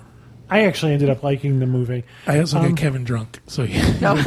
I 0.50 0.66
actually 0.66 0.94
ended 0.94 1.10
up 1.10 1.24
liking 1.24 1.60
the 1.60 1.66
movie. 1.66 2.04
I 2.26 2.40
also 2.40 2.60
Um, 2.60 2.70
get 2.70 2.78
Kevin 2.78 3.04
drunk. 3.04 3.40
So, 3.48 3.64
yeah. 3.64 3.94
no. 4.02 4.14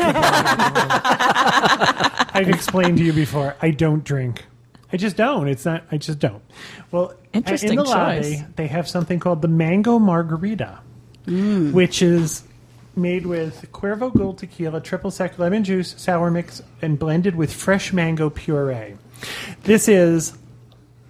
I've 2.33 2.49
explained 2.49 2.99
to 2.99 3.05
you 3.05 3.13
before. 3.13 3.57
I 3.63 3.71
don't 3.71 4.05
drink. 4.05 4.45
I 4.93 4.97
just 4.97 5.17
don't. 5.17 5.49
It's 5.49 5.65
not. 5.65 5.85
I 5.93 5.97
just 5.99 6.19
don't. 6.19 6.43
Well, 6.91 7.15
Interesting 7.33 7.71
in 7.71 7.77
the 7.77 7.85
choice. 7.85 7.95
lobby, 7.95 8.45
they 8.57 8.67
have 8.67 8.89
something 8.89 9.21
called 9.21 9.41
the 9.41 9.49
Mango 9.49 9.99
Margarita, 9.99 10.81
which 11.27 12.03
is 12.03 12.43
made 12.97 13.27
with 13.27 13.71
Cuervo 13.73 14.13
Gold 14.17 14.39
tequila, 14.39 14.81
triple 14.81 15.11
sec 15.11 15.39
lemon 15.39 15.65
juice, 15.65 15.95
sour 15.97 16.31
mix, 16.31 16.63
and 16.83 16.99
blended 16.99 17.35
with 17.37 17.53
fresh 17.53 17.93
mango 17.93 18.31
puree. 18.31 18.97
This 19.65 19.89
is 19.89 20.33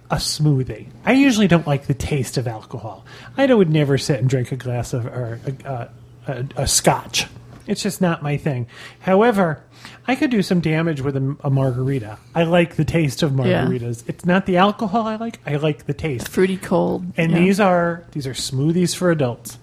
a 0.09 0.15
smoothie. 0.15 0.87
I 1.05 1.13
usually 1.13 1.47
don't 1.47 1.65
like 1.67 1.87
the 1.87 1.93
taste 1.93 2.37
of 2.37 2.47
alcohol. 2.47 3.05
I 3.37 3.51
would 3.51 3.69
never 3.69 3.97
sit 3.97 4.19
and 4.19 4.29
drink 4.29 4.51
a 4.51 4.57
glass 4.57 4.93
of 4.93 5.05
or 5.05 5.39
a, 5.65 5.69
a, 5.69 5.89
a, 6.27 6.45
a 6.63 6.67
scotch. 6.67 7.27
It's 7.67 7.81
just 7.83 8.01
not 8.01 8.21
my 8.23 8.37
thing. 8.37 8.67
However, 8.99 9.63
I 10.07 10.15
could 10.15 10.31
do 10.31 10.41
some 10.41 10.59
damage 10.59 10.99
with 10.99 11.15
a, 11.15 11.37
a 11.43 11.49
margarita. 11.49 12.17
I 12.35 12.43
like 12.43 12.75
the 12.75 12.83
taste 12.83 13.23
of 13.23 13.31
Yeah. 13.37 13.65
margaritas. 13.65 14.03
It's 14.07 14.25
not 14.25 14.45
the 14.45 14.57
alcohol 14.57 15.03
I 15.07 15.15
like. 15.15 15.39
I 15.45 15.55
like 15.55 15.85
the 15.85 15.93
taste. 15.93 16.27
fruity 16.27 16.57
cold. 16.57 17.05
And 17.17 17.31
yeah. 17.31 17.39
these 17.39 17.59
are 17.59 18.03
these 18.11 18.27
are 18.27 18.33
smoothies 18.33 18.95
for 18.95 19.11
adults. 19.11 19.57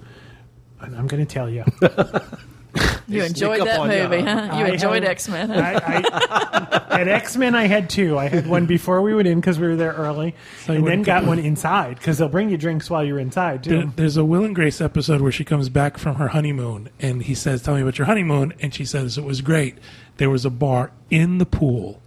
And 0.81 0.97
I'm 0.97 1.07
going 1.07 1.25
to 1.27 1.33
tell 1.33 1.51
you, 1.51 1.65
you 3.09 3.23
enjoyed 3.23 3.61
that 3.61 3.81
on 3.81 3.91
ya. 3.91 4.09
movie, 4.09 4.23
huh? 4.23 4.57
You 4.59 4.65
I 4.65 4.69
enjoyed 4.71 5.03
have- 5.03 5.11
X 5.13 5.29
Men. 5.29 5.51
I, 5.51 5.75
I, 5.75 7.01
at 7.01 7.09
X 7.09 7.37
Men, 7.37 7.55
I 7.55 7.67
had 7.67 7.91
two. 7.91 8.17
I 8.19 8.29
had 8.29 8.47
one 8.47 8.67
before 8.67 9.03
we 9.03 9.15
went 9.15 9.27
in 9.29 9.41
because 9.41 9.59
we 9.59 9.67
were 9.67 9.77
there 9.77 9.93
early, 9.93 10.35
So 10.65 10.73
you 10.73 10.79
and 10.79 10.87
then 10.87 10.91
wouldn't 11.01 11.07
got 11.07 11.25
one 11.25 11.39
inside 11.39 11.99
because 11.99 12.19
they'll 12.19 12.29
bring 12.29 12.49
you 12.51 12.57
drinks 12.57 12.89
while 12.91 13.03
you're 13.05 13.19
inside 13.19 13.65
There- 13.65 13.83
too. 13.83 13.93
There's 13.97 14.17
a 14.17 14.25
Will 14.25 14.45
and 14.45 14.55
Grace 14.55 14.81
episode 14.81 15.21
where 15.21 15.33
she 15.33 15.45
comes 15.45 15.69
back 15.69 15.99
from 15.99 16.17
her 16.17 16.29
honeymoon, 16.29 16.89
and 17.01 17.23
he 17.25 17.35
says, 17.35 17.63
"Tell 17.63 17.75
me 17.75 17.83
about 17.83 17.99
your 17.99 18.07
honeymoon." 18.07 18.53
And 18.61 18.73
she 18.75 18.85
says 18.85 19.19
it 19.19 19.25
was 19.25 19.41
great. 19.41 19.79
There 20.19 20.31
was 20.31 20.45
a 20.45 20.51
bar 20.51 20.93
in 21.11 21.39
the 21.39 21.47
pool. 21.47 22.01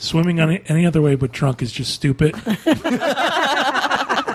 Swimming 0.00 0.38
on 0.38 0.50
it 0.50 0.62
any 0.68 0.86
other 0.86 1.02
way 1.02 1.16
but 1.16 1.32
drunk 1.32 1.60
is 1.60 1.72
just 1.72 1.92
stupid. 1.92 2.32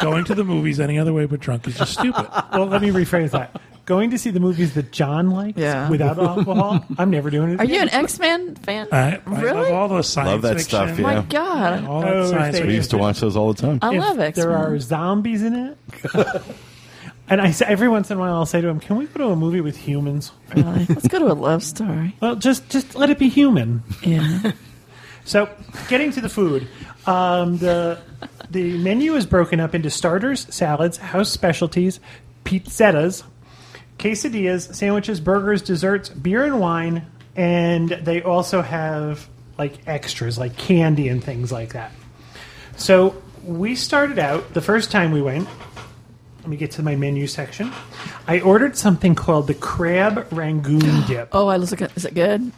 Going 0.03 0.25
to 0.25 0.35
the 0.35 0.43
movies 0.43 0.79
any 0.79 0.99
other 0.99 1.13
way 1.13 1.25
but 1.25 1.39
drunk 1.39 1.67
is 1.67 1.77
just 1.77 1.93
stupid. 1.93 2.27
Well, 2.51 2.65
let 2.67 2.81
me 2.81 2.89
rephrase 2.89 3.31
that. 3.31 3.59
Going 3.85 4.11
to 4.11 4.17
see 4.17 4.29
the 4.29 4.39
movies 4.39 4.75
that 4.75 4.91
John 4.93 5.31
likes 5.31 5.57
Yeah. 5.57 5.89
without 5.89 6.17
alcohol, 6.17 6.85
I'm 6.97 7.09
never 7.09 7.29
doing 7.29 7.51
it. 7.53 7.59
Are 7.59 7.65
you 7.65 7.81
an 7.81 7.89
X 7.89 8.17
Men 8.17 8.55
fan? 8.55 8.87
I, 8.93 9.19
I 9.25 9.39
Really? 9.41 9.51
love 9.63 9.71
all 9.73 9.87
those 9.89 10.07
science 10.07 10.29
Love 10.31 10.41
that 10.43 10.49
fiction. 10.57 10.65
stuff, 10.69 10.97
yeah. 10.99 11.03
My 11.03 11.21
God, 11.23 11.83
All 11.85 12.01
that 12.01 12.13
Oh, 12.13 12.29
science 12.31 12.55
they- 12.57 12.61
We 12.61 12.67
fiction. 12.67 12.75
used 12.75 12.89
to 12.91 12.97
watch 12.97 13.19
those 13.19 13.35
all 13.35 13.51
the 13.53 13.61
time. 13.61 13.79
I 13.81 13.93
If 13.95 13.99
love 13.99 14.19
X 14.19 14.37
There 14.39 14.49
Men. 14.51 14.57
are 14.61 14.79
zombies 14.79 15.43
in 15.43 15.53
it. 15.55 15.77
and 17.29 17.41
I 17.41 17.51
say 17.51 17.65
every 17.67 17.89
once 17.89 18.09
in 18.09 18.17
a 18.17 18.19
while, 18.21 18.35
I'll 18.35 18.45
say 18.45 18.61
to 18.61 18.67
him, 18.69 18.79
"Can 18.79 18.95
we 18.97 19.05
go 19.05 19.19
to 19.27 19.33
a 19.33 19.35
movie 19.35 19.59
with 19.61 19.75
humans?" 19.77 20.31
Really? 20.55 20.85
Let's 20.87 21.07
go 21.09 21.19
to 21.19 21.31
a 21.31 21.33
love 21.33 21.61
story. 21.63 22.15
Well, 22.21 22.35
just 22.35 22.69
just 22.69 22.95
let 22.95 23.09
it 23.09 23.19
be 23.19 23.27
human. 23.29 23.83
Yeah. 24.01 24.51
So, 25.25 25.47
getting 25.87 26.11
to 26.11 26.19
the 26.19 26.27
food, 26.27 26.67
um, 27.07 27.57
the 27.57 27.97
the 28.49 28.77
menu 28.77 29.15
is 29.15 29.25
broken 29.25 29.59
up 29.59 29.73
into 29.75 29.89
starters, 29.89 30.47
salads, 30.53 30.97
house 30.97 31.31
specialties, 31.31 31.99
pizzettas, 32.45 33.23
quesadillas, 33.97 34.73
sandwiches, 34.73 35.19
burgers, 35.19 35.61
desserts, 35.61 36.09
beer 36.09 36.43
and 36.43 36.59
wine, 36.59 37.05
and 37.35 37.89
they 37.89 38.21
also 38.21 38.61
have 38.61 39.27
like 39.57 39.87
extras 39.87 40.37
like 40.37 40.57
candy 40.57 41.07
and 41.07 41.23
things 41.23 41.51
like 41.51 41.73
that. 41.73 41.91
So 42.75 43.21
we 43.43 43.75
started 43.75 44.19
out 44.19 44.53
the 44.53 44.61
first 44.61 44.91
time 44.91 45.11
we 45.11 45.21
went. 45.21 45.47
Let 46.39 46.47
me 46.49 46.57
get 46.57 46.71
to 46.71 46.83
my 46.83 46.95
menu 46.95 47.27
section. 47.27 47.71
I 48.27 48.41
ordered 48.41 48.75
something 48.75 49.15
called 49.15 49.47
the 49.47 49.53
crab 49.53 50.27
rangoon 50.31 51.03
dip. 51.07 51.29
Oh, 51.31 51.47
I 51.47 51.57
was 51.57 51.71
looking. 51.71 51.87
Is 51.95 52.05
it 52.05 52.13
good? 52.13 52.51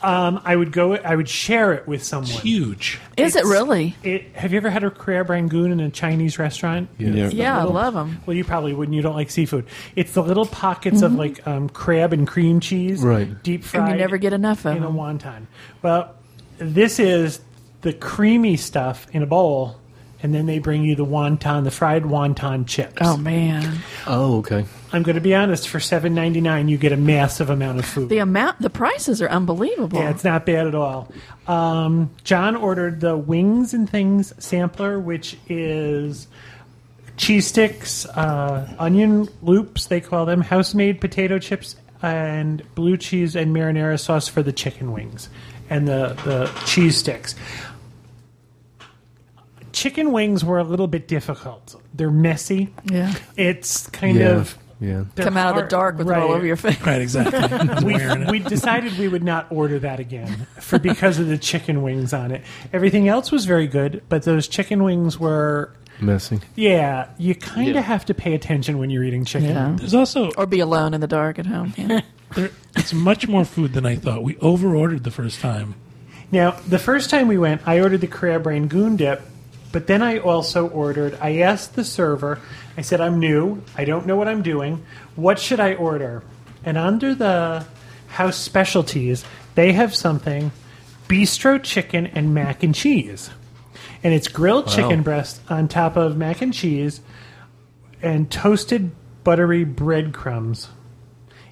Um, 0.00 0.40
I 0.44 0.54
would 0.54 0.70
go. 0.70 0.94
I 0.94 1.16
would 1.16 1.28
share 1.28 1.72
it 1.72 1.88
with 1.88 2.04
someone. 2.04 2.30
Huge. 2.30 3.00
Is 3.16 3.34
it 3.34 3.44
really? 3.44 3.96
It, 4.04 4.34
have 4.36 4.52
you 4.52 4.58
ever 4.58 4.70
had 4.70 4.84
a 4.84 4.90
crab 4.90 5.28
rangoon 5.28 5.72
in 5.72 5.80
a 5.80 5.90
Chinese 5.90 6.38
restaurant? 6.38 6.88
Yeah. 6.98 7.28
Yeah, 7.28 7.54
I 7.56 7.60
little- 7.62 7.74
love 7.74 7.94
them. 7.94 8.20
Well, 8.24 8.36
you 8.36 8.44
probably 8.44 8.74
wouldn't. 8.74 8.94
You 8.94 9.02
don't 9.02 9.16
like 9.16 9.30
seafood. 9.30 9.66
It's 9.96 10.12
the 10.12 10.22
little 10.22 10.46
pockets 10.46 11.02
of 11.02 11.14
like 11.14 11.44
um, 11.48 11.68
crab 11.68 12.12
and 12.12 12.28
cream 12.28 12.60
cheese, 12.60 13.02
Right. 13.02 13.42
Deep 13.42 13.64
fried. 13.64 13.80
And 13.80 13.88
fried. 13.88 13.98
you 13.98 14.04
never 14.04 14.18
get 14.18 14.32
enough 14.32 14.64
of 14.66 14.76
in 14.76 14.82
a 14.84 14.86
them. 14.86 14.94
wonton. 14.96 15.46
Well, 15.82 16.14
this 16.58 17.00
is 17.00 17.40
the 17.82 17.92
creamy 17.92 18.56
stuff 18.56 19.06
in 19.12 19.22
a 19.22 19.26
bowl, 19.26 19.78
and 20.22 20.32
then 20.34 20.46
they 20.46 20.58
bring 20.60 20.84
you 20.84 20.94
the 20.94 21.04
wonton, 21.06 21.64
the 21.64 21.70
fried 21.72 22.04
wonton 22.04 22.66
chips. 22.66 22.98
Oh 23.00 23.16
man, 23.16 23.78
Oh, 24.06 24.38
okay. 24.38 24.64
I'm 24.92 25.02
going 25.02 25.16
to 25.16 25.20
be 25.20 25.34
honest. 25.34 25.68
For 25.68 25.80
seven 25.80 26.14
ninety 26.14 26.40
nine, 26.40 26.68
you 26.68 26.78
get 26.78 26.92
a 26.92 26.96
massive 26.96 27.50
amount 27.50 27.78
of 27.78 27.84
food. 27.84 28.08
the 28.08 28.18
amount, 28.18 28.60
the 28.60 28.70
prices 28.70 29.20
are 29.20 29.28
unbelievable. 29.28 29.98
Yeah, 29.98 30.10
it's 30.10 30.24
not 30.24 30.46
bad 30.46 30.66
at 30.66 30.74
all. 30.74 31.12
Um, 31.46 32.10
John 32.24 32.56
ordered 32.56 33.00
the 33.00 33.16
wings 33.16 33.74
and 33.74 33.88
things 33.88 34.32
sampler, 34.42 34.98
which 34.98 35.36
is 35.48 36.28
cheese 37.16 37.46
sticks, 37.46 38.06
uh, 38.06 38.72
onion 38.78 39.28
loops, 39.42 39.86
they 39.86 40.00
call 40.00 40.24
them, 40.24 40.40
house 40.40 40.72
made 40.72 41.00
potato 41.00 41.38
chips, 41.38 41.76
and 42.00 42.62
blue 42.74 42.96
cheese 42.96 43.34
and 43.34 43.54
marinara 43.54 43.98
sauce 43.98 44.28
for 44.28 44.42
the 44.42 44.52
chicken 44.52 44.92
wings 44.92 45.28
and 45.68 45.86
the, 45.86 46.16
the 46.24 46.50
cheese 46.64 46.96
sticks. 46.96 47.34
Chicken 49.72 50.12
wings 50.12 50.44
were 50.44 50.58
a 50.58 50.64
little 50.64 50.86
bit 50.88 51.06
difficult. 51.08 51.80
They're 51.94 52.10
messy. 52.10 52.72
yeah. 52.84 53.14
It's 53.36 53.86
kind 53.88 54.18
yeah. 54.18 54.36
of. 54.36 54.58
Yeah. 54.80 55.04
they're 55.14 55.24
Come 55.24 55.36
out 55.36 55.48
of 55.50 55.54
the 55.56 55.60
hard- 55.62 55.70
dark 55.70 55.98
with 55.98 56.08
it 56.08 56.14
all 56.14 56.28
right. 56.28 56.30
over 56.36 56.46
your 56.46 56.56
face. 56.56 56.80
Right, 56.82 57.00
exactly. 57.00 57.38
It's 57.72 57.82
we, 57.82 57.94
wearing 57.94 58.22
it. 58.22 58.30
we 58.30 58.38
decided 58.38 58.96
we 58.98 59.08
would 59.08 59.24
not 59.24 59.46
order 59.50 59.78
that 59.80 59.98
again 60.00 60.46
for 60.60 60.78
because 60.78 61.18
of 61.18 61.26
the 61.26 61.36
chicken 61.38 61.82
wings 61.82 62.12
on 62.12 62.30
it. 62.30 62.42
Everything 62.72 63.08
else 63.08 63.32
was 63.32 63.44
very 63.44 63.66
good, 63.66 64.02
but 64.08 64.22
those 64.22 64.46
chicken 64.46 64.84
wings 64.84 65.18
were 65.18 65.72
Messy. 66.00 66.38
yeah. 66.54 67.08
You 67.18 67.34
kind 67.34 67.70
of 67.70 67.74
Yeah. 67.74 67.80
have 67.80 68.04
to 68.06 68.14
pay 68.14 68.34
attention 68.34 68.78
when 68.78 68.88
you're 68.90 69.02
eating 69.02 69.24
chicken. 69.24 69.48
Yeah. 69.50 69.74
There's 69.76 69.94
also 69.94 70.30
Or 70.36 70.46
be 70.46 70.60
alone 70.60 70.94
in 70.94 71.00
the 71.00 71.08
dark 71.08 71.38
at 71.40 71.46
home. 71.46 71.74
Yeah. 71.76 72.02
there, 72.36 72.50
it's 72.76 72.92
much 72.92 73.26
more 73.26 73.44
food 73.44 73.72
than 73.72 73.84
I 73.84 73.96
thought. 73.96 74.22
We 74.22 74.36
over 74.38 74.76
ordered 74.76 75.02
the 75.02 75.10
first 75.10 75.40
time. 75.40 75.74
Now, 76.30 76.52
the 76.68 76.78
first 76.78 77.10
time 77.10 77.26
we 77.26 77.36
went, 77.38 77.62
I 77.66 77.80
ordered 77.80 78.00
the 78.02 78.06
crab 78.06 78.46
rangoon 78.46 78.96
dip, 78.96 79.22
but 79.72 79.86
then 79.86 80.02
I 80.02 80.18
also 80.18 80.68
ordered. 80.68 81.18
I 81.20 81.38
asked 81.38 81.76
the 81.76 81.84
server. 81.84 82.38
I 82.76 82.82
said, 82.82 83.00
"I'm 83.00 83.18
new. 83.18 83.62
I 83.76 83.84
don't 83.84 84.06
know 84.06 84.16
what 84.16 84.28
I'm 84.28 84.42
doing. 84.42 84.84
What 85.16 85.38
should 85.38 85.60
I 85.60 85.74
order?" 85.74 86.22
And 86.64 86.76
under 86.76 87.14
the 87.14 87.64
house 88.08 88.36
specialties, 88.36 89.24
they 89.54 89.72
have 89.72 89.94
something: 89.94 90.52
bistro 91.08 91.62
chicken 91.62 92.06
and 92.06 92.34
mac 92.34 92.62
and 92.62 92.74
cheese, 92.74 93.30
and 94.02 94.14
it's 94.14 94.28
grilled 94.28 94.68
chicken 94.68 95.02
breast 95.02 95.40
on 95.48 95.68
top 95.68 95.96
of 95.96 96.16
mac 96.16 96.42
and 96.42 96.54
cheese 96.54 97.00
and 98.02 98.30
toasted 98.30 98.90
buttery 99.24 99.64
breadcrumbs. 99.64 100.68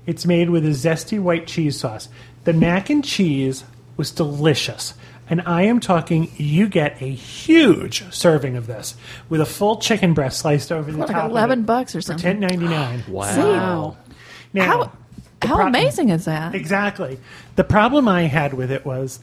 It's 0.06 0.24
made 0.24 0.50
with 0.50 0.64
a 0.64 0.70
zesty 0.70 1.18
white 1.20 1.46
cheese 1.46 1.80
sauce. 1.80 2.08
The 2.44 2.52
mac 2.52 2.88
and 2.90 3.04
cheese 3.04 3.64
was 3.96 4.12
delicious. 4.12 4.94
And 5.28 5.42
I 5.42 5.62
am 5.62 5.80
talking, 5.80 6.30
you 6.36 6.68
get 6.68 7.02
a 7.02 7.06
huge 7.06 8.04
serving 8.14 8.56
of 8.56 8.66
this 8.68 8.94
with 9.28 9.40
a 9.40 9.46
full 9.46 9.76
chicken 9.78 10.14
breast 10.14 10.38
sliced 10.40 10.70
over 10.70 10.92
the 10.92 10.98
Like 10.98 11.10
top. 11.10 11.30
eleven 11.30 11.62
bucks 11.64 11.94
or 11.94 11.98
for 11.98 12.02
something. 12.02 12.22
ten 12.22 12.40
ninety 12.40 12.68
nine. 12.68 13.02
Wow. 13.08 13.96
Now, 14.52 14.62
How 14.62 14.92
how 15.42 15.56
pro- 15.56 15.66
amazing 15.66 16.10
is 16.10 16.24
that? 16.26 16.54
Exactly. 16.54 17.18
The 17.56 17.64
problem 17.64 18.06
I 18.08 18.22
had 18.22 18.54
with 18.54 18.70
it 18.70 18.86
was 18.86 19.18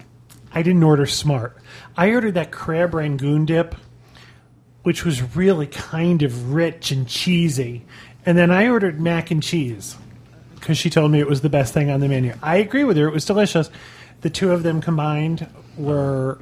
I 0.53 0.61
didn't 0.61 0.83
order 0.83 1.05
smart. 1.05 1.57
I 1.97 2.11
ordered 2.11 2.33
that 2.35 2.51
crab 2.51 2.93
rangoon 2.93 3.45
dip, 3.45 3.73
which 4.83 5.05
was 5.05 5.35
really 5.35 5.67
kind 5.67 6.21
of 6.21 6.53
rich 6.53 6.91
and 6.91 7.07
cheesy. 7.07 7.85
And 8.25 8.37
then 8.37 8.51
I 8.51 8.67
ordered 8.67 8.99
mac 9.01 9.31
and 9.31 9.41
cheese 9.41 9.95
because 10.55 10.77
she 10.77 10.89
told 10.89 11.11
me 11.11 11.19
it 11.19 11.27
was 11.27 11.41
the 11.41 11.49
best 11.49 11.73
thing 11.73 11.89
on 11.89 11.99
the 12.01 12.07
menu. 12.07 12.33
I 12.43 12.57
agree 12.57 12.83
with 12.83 12.97
her. 12.97 13.07
It 13.07 13.13
was 13.13 13.25
delicious. 13.25 13.69
The 14.21 14.29
two 14.29 14.51
of 14.51 14.63
them 14.63 14.81
combined 14.81 15.47
were, 15.77 16.39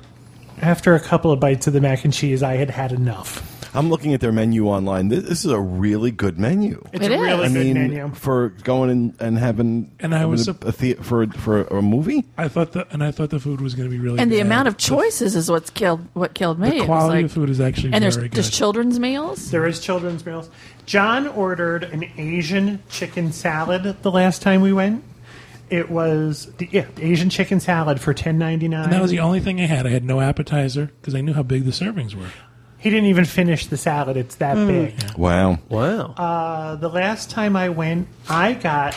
after 0.61 0.95
a 0.95 0.99
couple 0.99 1.31
of 1.31 1.39
bites 1.39 1.67
of 1.67 1.73
the 1.73 1.81
mac 1.81 2.03
and 2.05 2.13
cheese, 2.13 2.43
I 2.43 2.55
had 2.55 2.69
had 2.69 2.91
enough. 2.91 3.47
I'm 3.73 3.89
looking 3.89 4.13
at 4.13 4.19
their 4.19 4.33
menu 4.33 4.67
online. 4.67 5.07
This, 5.07 5.23
this 5.23 5.45
is 5.45 5.51
a 5.51 5.59
really 5.59 6.11
good 6.11 6.37
menu. 6.37 6.85
It's 6.91 7.05
It 7.05 7.11
a 7.13 7.15
really 7.17 7.45
is. 7.45 7.51
I 7.51 7.53
good 7.57 7.73
mean, 7.73 7.73
menu. 7.91 8.13
for 8.15 8.49
going 8.65 8.89
in 8.89 9.15
and 9.21 9.37
having 9.37 9.89
And 10.01 10.13
I 10.13 10.17
having 10.17 10.31
was 10.31 10.41
a, 10.41 10.45
sup- 10.45 10.65
a 10.65 10.73
thea- 10.73 11.01
for 11.01 11.25
for 11.27 11.61
a 11.63 11.81
movie. 11.81 12.25
I 12.37 12.49
thought 12.49 12.73
the 12.73 12.85
and 12.91 13.01
I 13.01 13.11
thought 13.11 13.29
the 13.29 13.39
food 13.39 13.61
was 13.61 13.73
going 13.73 13.89
to 13.89 13.95
be 13.95 13.97
really 13.97 14.19
and 14.19 14.29
the 14.29 14.39
bad. 14.39 14.45
amount 14.45 14.67
of 14.67 14.75
The- 14.75 14.81
choices 14.81 15.37
is 15.37 15.49
what's 15.49 15.69
killed 15.69 16.05
what 16.15 16.33
killed 16.33 16.59
me. 16.59 16.67
The 16.69 16.75
It 16.75 16.79
was 16.79 16.85
quality 16.87 17.15
like- 17.19 17.25
of 17.27 17.31
food 17.31 17.49
is 17.49 17.61
actually 17.61 17.93
and 17.93 18.03
there's 18.03 18.17
very 18.17 18.27
good. 18.27 18.35
there's 18.35 18.49
children's 18.49 18.99
meals. 18.99 19.51
There 19.51 19.65
is 19.65 19.79
children's 19.79 20.25
meals. 20.25 20.49
John 20.85 21.27
ordered 21.27 21.85
an 21.85 22.03
Asian 22.17 22.79
chicken 22.89 23.31
salad 23.31 23.95
the 24.01 24.11
last 24.11 24.41
time 24.41 24.59
we 24.59 24.73
went. 24.73 25.01
It 25.71 25.89
was 25.89 26.47
the, 26.57 26.67
yeah, 26.71 26.85
the 26.95 27.05
Asian 27.05 27.29
chicken 27.29 27.59
salad 27.61 27.99
for 28.01 28.13
ten 28.13 28.37
ninety 28.37 28.67
nine. 28.67 28.83
and 28.83 28.93
that 28.93 29.01
was 29.01 29.09
the 29.09 29.19
only 29.21 29.39
thing 29.39 29.59
I 29.61 29.65
had. 29.65 29.87
I 29.87 29.89
had 29.89 30.03
no 30.03 30.19
appetizer 30.19 30.91
because 30.99 31.15
I 31.15 31.21
knew 31.21 31.33
how 31.33 31.43
big 31.43 31.63
the 31.63 31.71
servings 31.71 32.13
were. 32.13 32.27
He 32.77 32.89
didn't 32.89 33.05
even 33.09 33.25
finish 33.25 33.67
the 33.67 33.77
salad. 33.77 34.17
It's 34.17 34.35
that 34.35 34.55
big. 34.67 34.95
Wow. 35.17 35.59
Wow. 35.69 36.13
Uh, 36.17 36.75
the 36.75 36.89
last 36.89 37.29
time 37.29 37.55
I 37.55 37.69
went, 37.69 38.07
I 38.27 38.53
got 38.53 38.95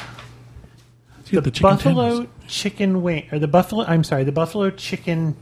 You 1.30 1.40
the, 1.40 1.50
chicken 1.50 1.70
buffalo 1.70 2.08
tenders. 2.24 2.28
chicken 2.48 3.02
wing 3.02 3.28
or 3.30 3.38
the 3.38 3.46
buffalo. 3.48 3.84
I'm 3.84 4.02
sorry, 4.02 4.24
the 4.24 4.32
buffalo 4.32 4.70
chicken 4.70 5.36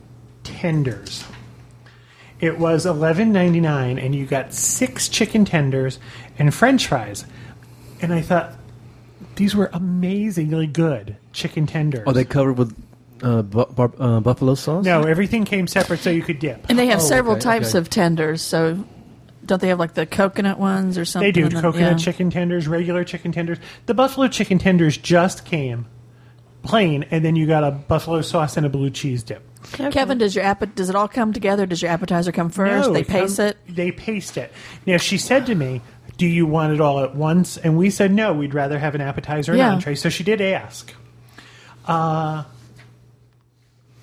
tenders. 0.44 1.24
It 2.40 2.58
was 2.58 2.84
eleven 2.84 3.32
ninety 3.32 3.60
nine, 3.60 3.98
and 3.98 4.14
you 4.14 4.26
got 4.26 4.52
six 4.52 5.08
chicken 5.08 5.44
tenders 5.46 5.98
and 6.38 6.52
French 6.52 6.88
fries. 6.88 7.24
And 8.02 8.12
I 8.12 8.20
thought 8.20 8.52
these 9.42 9.56
were 9.56 9.70
amazingly 9.72 10.66
good 10.68 11.16
chicken 11.32 11.66
tenders. 11.66 12.04
Are 12.06 12.12
they 12.12 12.25
covered 12.25 12.54
with 12.58 12.76
uh, 13.22 13.42
bu- 13.42 13.66
bar- 13.66 13.92
uh, 13.99 14.20
buffalo 14.20 14.54
sauce? 14.54 14.84
no, 14.84 15.02
everything 15.02 15.44
came 15.44 15.66
separate, 15.66 15.99
so 16.00 16.11
you 16.11 16.22
could 16.22 16.38
dip. 16.38 16.66
And 16.68 16.78
they 16.78 16.87
have 16.87 17.00
Oh, 17.00 17.02
several 17.02 17.32
okay, 17.34 17.40
types 17.42 17.70
okay. 17.70 17.78
of 17.78 17.90
tenders. 17.90 18.40
So 18.42 18.84
don't 19.44 19.61
they 19.61 19.68
have 19.68 19.78
like 19.80 19.94
the 19.94 20.06
coconut 20.06 20.58
ones 20.61 20.96
or 20.96 21.04
something? 21.04 21.26
They 21.26 21.32
do 21.32 21.44
And 21.46 21.52
then- 21.56 21.62
coconut 21.62 21.90
yeah. 21.92 21.96
chicken 21.96 22.30
tenders, 22.30 22.68
regular 22.68 23.02
chicken 23.04 23.32
tenders. 23.32 23.58
The 23.87 23.94
buffalo 23.94 24.28
chicken 24.28 24.58
tenders 24.58 24.96
just 24.96 25.44
came 25.44 25.87
plain, 26.62 27.04
and 27.11 27.25
then 27.25 27.34
you 27.34 27.46
got 27.46 27.64
a 27.64 27.72
buffalo 27.72 28.20
sauce 28.22 28.56
and 28.56 28.64
a 28.64 28.68
blue 28.68 28.90
cheese 28.90 29.25
dip. 29.25 29.42
Kevin, 29.72 30.18
does 30.18 30.34
your 30.37 30.44
app- 30.44 30.75
does 30.76 30.88
it 30.88 30.94
all 30.96 31.08
come 31.08 31.32
together? 31.32 31.66
Does 31.66 31.82
your 31.82 31.90
appetizer 31.90 32.30
come 32.32 32.50
first? 32.50 32.88
No, 32.88 32.92
they 32.94 33.00
it 33.00 33.08
pace 33.08 33.37
come- 33.37 33.46
it. 33.46 33.56
They 33.68 33.90
paste 33.92 34.37
it. 34.37 34.52
Now 34.87 34.96
she 34.99 35.18
said 35.18 35.46
to 35.46 35.54
me, 35.54 35.80
"Do 36.19 36.26
you 36.26 36.47
want 36.47 36.73
it 36.73 36.81
all 36.81 37.00
at 37.02 37.14
once?" 37.14 37.57
And 37.57 37.76
we 37.76 37.90
said, 37.90 38.12
"No, 38.12 38.33
we'd 38.33 38.54
rather 38.54 38.78
have 38.78 38.95
an 38.95 39.00
appetizer 39.00 39.52
and 39.52 39.59
Yeah. 39.59 39.71
entree." 39.73 39.95
So 39.95 40.09
she 40.09 40.25
did 40.25 40.40
ask. 40.40 40.92
Uh, 41.87 42.45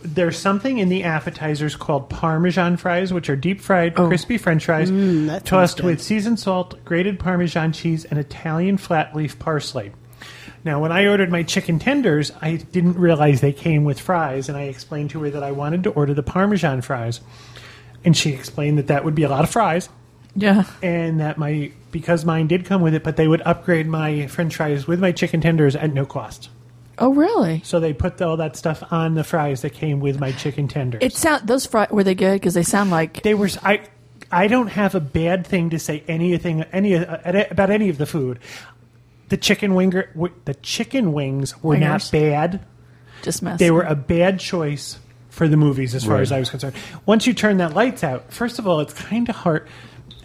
there's 0.01 0.37
something 0.37 0.77
in 0.77 0.87
the 0.89 1.03
appetizers 1.03 1.75
called 1.75 2.09
Parmesan 2.09 2.77
fries, 2.77 3.11
which 3.11 3.29
are 3.29 3.35
deep 3.35 3.59
fried, 3.59 3.95
crispy 3.95 4.37
French 4.37 4.65
fries, 4.65 4.87
sounds 4.87 5.43
tossed 5.43 5.81
with 5.81 6.01
seasoned 6.01 6.39
salt, 6.39 6.83
grated 6.85 7.19
Parmesan 7.19 7.73
cheese, 7.73 8.05
and 8.05 8.17
Italian 8.17 8.77
flat 8.77 9.13
leaf 9.15 9.37
parsley. 9.39 9.91
Now, 10.63 10.81
when 10.81 10.91
I 10.91 11.07
ordered 11.07 11.29
my 11.31 11.43
chicken 11.43 11.79
tenders, 11.79 12.31
I 12.41 12.57
didn't 12.57 12.97
realize 12.97 13.39
they 13.41 13.53
came 13.53 13.83
with 13.85 13.99
fries, 13.99 14.49
and 14.49 14.57
I 14.57 14.63
explained 14.63 15.09
to 15.11 15.21
her 15.23 15.29
that 15.29 15.43
I 15.43 15.51
wanted 15.51 15.83
to 15.83 15.89
order 15.91 16.13
the 16.13 16.23
Parmesan 16.23 16.81
fries. 16.81 17.21
And 18.05 18.15
she 18.15 18.31
explained 18.31 18.77
that 18.77 18.87
that 18.87 19.03
would 19.05 19.15
be 19.15 19.23
a 19.23 19.29
lot 19.29 19.43
of 19.43 19.49
fries, 19.49 19.89
Yeah. 20.35 20.63
and 20.81 21.19
that 21.19 21.37
my 21.37 21.71
because 21.91 22.25
mine 22.25 22.47
did 22.47 22.65
come 22.65 22.81
with 22.81 22.93
it, 22.93 23.03
but 23.03 23.15
they 23.17 23.27
would 23.27 23.41
upgrade 23.45 23.87
my 23.87 24.27
French 24.27 24.55
fries 24.55 24.87
with 24.87 24.99
my 24.99 25.11
chicken 25.11 25.41
tenders 25.41 25.75
at 25.75 25.93
no 25.93 26.05
cost. 26.05 26.49
Oh, 26.97 27.13
really? 27.13 27.61
So 27.63 27.79
they 27.79 27.93
put 27.93 28.21
all 28.21 28.37
that 28.37 28.55
stuff 28.57 28.83
on 28.91 29.13
the 29.15 29.23
fries 29.23 29.61
that 29.61 29.71
came 29.71 29.99
with 30.01 30.19
my 30.19 30.31
chicken 30.33 30.67
tenders. 30.67 31.01
It 31.01 31.13
sound 31.13 31.47
those 31.47 31.65
fries 31.65 31.89
were 31.91 32.03
they 32.03 32.15
good? 32.15 32.33
Because 32.33 32.53
they 32.53 32.63
sound 32.63 32.91
like 32.91 33.23
they 33.23 33.33
were. 33.33 33.49
I 33.63 33.81
I 34.31 34.47
don't 34.47 34.67
have 34.67 34.95
a 34.95 34.99
bad 34.99 35.47
thing 35.47 35.69
to 35.71 35.79
say 35.79 36.03
anything 36.07 36.63
any 36.73 36.95
uh, 36.95 37.45
about 37.51 37.69
any 37.69 37.87
of 37.89 37.97
the 37.97 38.05
food. 38.05 38.39
The 39.29 39.37
chicken 39.37 39.75
winger, 39.75 40.09
w- 40.13 40.33
the 40.45 40.55
chicken 40.55 41.13
wings 41.13 41.61
were 41.63 41.75
Wingers. 41.75 41.79
not 41.79 42.09
bad. 42.11 42.65
just 43.21 43.41
messy. 43.43 43.63
They 43.63 43.71
were 43.71 43.83
a 43.83 43.95
bad 43.95 44.39
choice 44.39 44.99
for 45.29 45.47
the 45.47 45.55
movies, 45.55 45.93
as 45.95 46.03
far 46.03 46.15
Right. 46.15 46.21
as 46.21 46.31
I 46.31 46.39
was 46.39 46.49
concerned. 46.49 46.75
Once 47.05 47.25
you 47.27 47.33
turn 47.33 47.57
that 47.57 47.73
lights 47.75 48.03
out, 48.03 48.33
first 48.33 48.59
of 48.59 48.67
all, 48.67 48.79
it's 48.81 48.93
kind 48.93 49.29
of 49.29 49.35
hard. 49.35 49.67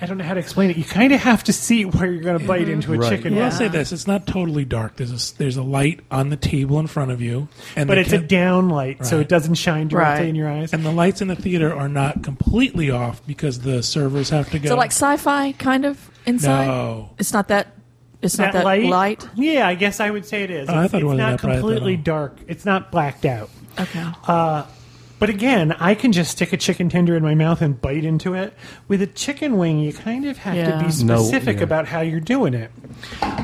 I 0.04 0.06
don't 0.06 0.18
know 0.18 0.25
how 0.25 0.34
to 0.34 0.40
explain 0.40 0.68
it. 0.70 0.76
You 0.76 0.84
kind 0.84 1.12
of 1.14 1.20
have 1.20 1.42
to 1.44 1.52
see 1.52 1.84
where 1.87 2.11
you're 2.11 2.23
going 2.23 2.38
to 2.38 2.46
bite 2.46 2.62
mm-hmm. 2.62 2.73
into 2.73 2.92
a 2.94 2.99
Right. 2.99 3.08
chicken. 3.16 3.34
Well. 3.34 3.46
I'll 3.46 3.50
say 3.50 3.68
this: 3.68 3.90
it's 3.90 4.06
not 4.06 4.26
totally 4.26 4.64
dark. 4.66 4.96
There's 4.96 5.11
a 5.11 5.14
s- 5.14 5.30
there's 5.32 5.56
a 5.56 5.62
light 5.62 6.00
on 6.11 6.28
the 6.28 6.37
table 6.37 6.78
in 6.78 6.87
front 6.87 7.11
of 7.11 7.23
you, 7.23 7.49
and 7.75 7.88
But 7.88 7.94
the 7.94 8.00
it's 8.02 8.12
a 8.12 8.18
ca- 8.20 8.26
down 8.26 8.68
light, 8.68 9.04
so 9.06 9.16
Right. 9.16 9.23
it 9.23 9.28
doesn't 9.28 9.54
shine 9.54 9.88
directly 9.88 10.20
Right. 10.25 10.28
in 10.28 10.34
your 10.34 10.49
eyes. 10.50 10.73
and 10.75 10.84
the 10.84 10.92
lights 10.92 11.23
in 11.23 11.28
the 11.28 11.37
theater 11.37 11.75
are 11.75 11.88
not 11.88 12.23
completely 12.23 12.90
off 12.90 13.20
because 13.26 13.61
the 13.61 13.82
servers 13.82 14.28
have 14.30 14.50
to 14.50 14.58
go. 14.58 14.68
So 14.68 14.76
like 14.76 14.92
sci-fi 14.92 15.52
kind 15.52 15.84
of 15.87 15.99
inside. 16.26 16.66
No. 16.66 17.11
it's 17.18 17.32
not 17.32 17.49
that. 17.49 17.68
It's 18.23 18.38
not 18.38 18.52
that 18.54 18.64
light, 18.64 18.84
light. 18.84 19.28
Yeah, 19.34 19.68
I 19.68 19.75
guess 19.75 20.00
I 20.00 20.11
would 20.11 20.25
say 20.26 20.44
it 20.44 20.50
is. 20.50 20.68
Oh, 20.68 20.73
I 20.75 20.84
it's 20.84 20.92
thought 20.92 20.99
it 20.99 21.00
it's 21.00 21.04
wasn't 21.04 21.18
not 21.18 21.30
that 21.32 21.40
bright 21.42 21.52
at 21.56 21.61
completely 21.61 21.96
all. 21.96 22.02
dark. 22.02 22.37
It's 22.49 22.64
not 22.64 22.90
blacked 22.90 23.25
out. 23.26 23.50
Okay. 23.78 24.04
Uh, 24.26 24.62
But 25.25 25.31
again, 25.31 25.73
I 25.81 25.95
can 25.95 26.12
just 26.12 26.33
stick 26.33 26.52
a 26.52 26.59
chicken 26.59 26.90
tender 26.90 27.16
in 27.16 27.23
my 27.23 27.35
mouth 27.35 27.62
and 27.62 27.81
bite 27.81 28.04
into 28.04 28.35
it. 28.35 28.52
With 28.88 29.00
a 29.00 29.07
chicken 29.07 29.57
wing, 29.57 29.78
you 29.78 29.90
kind 29.95 30.26
of 30.26 30.37
have 30.37 30.54
Yeah. 30.54 30.73
to 30.73 30.76
be 30.81 31.04
No, 31.07 31.16
specific 31.16 31.57
yeah. 31.57 31.62
about 31.62 31.88
how 31.88 32.02
you're 32.02 32.21
doing 32.21 32.52
it. 32.52 32.71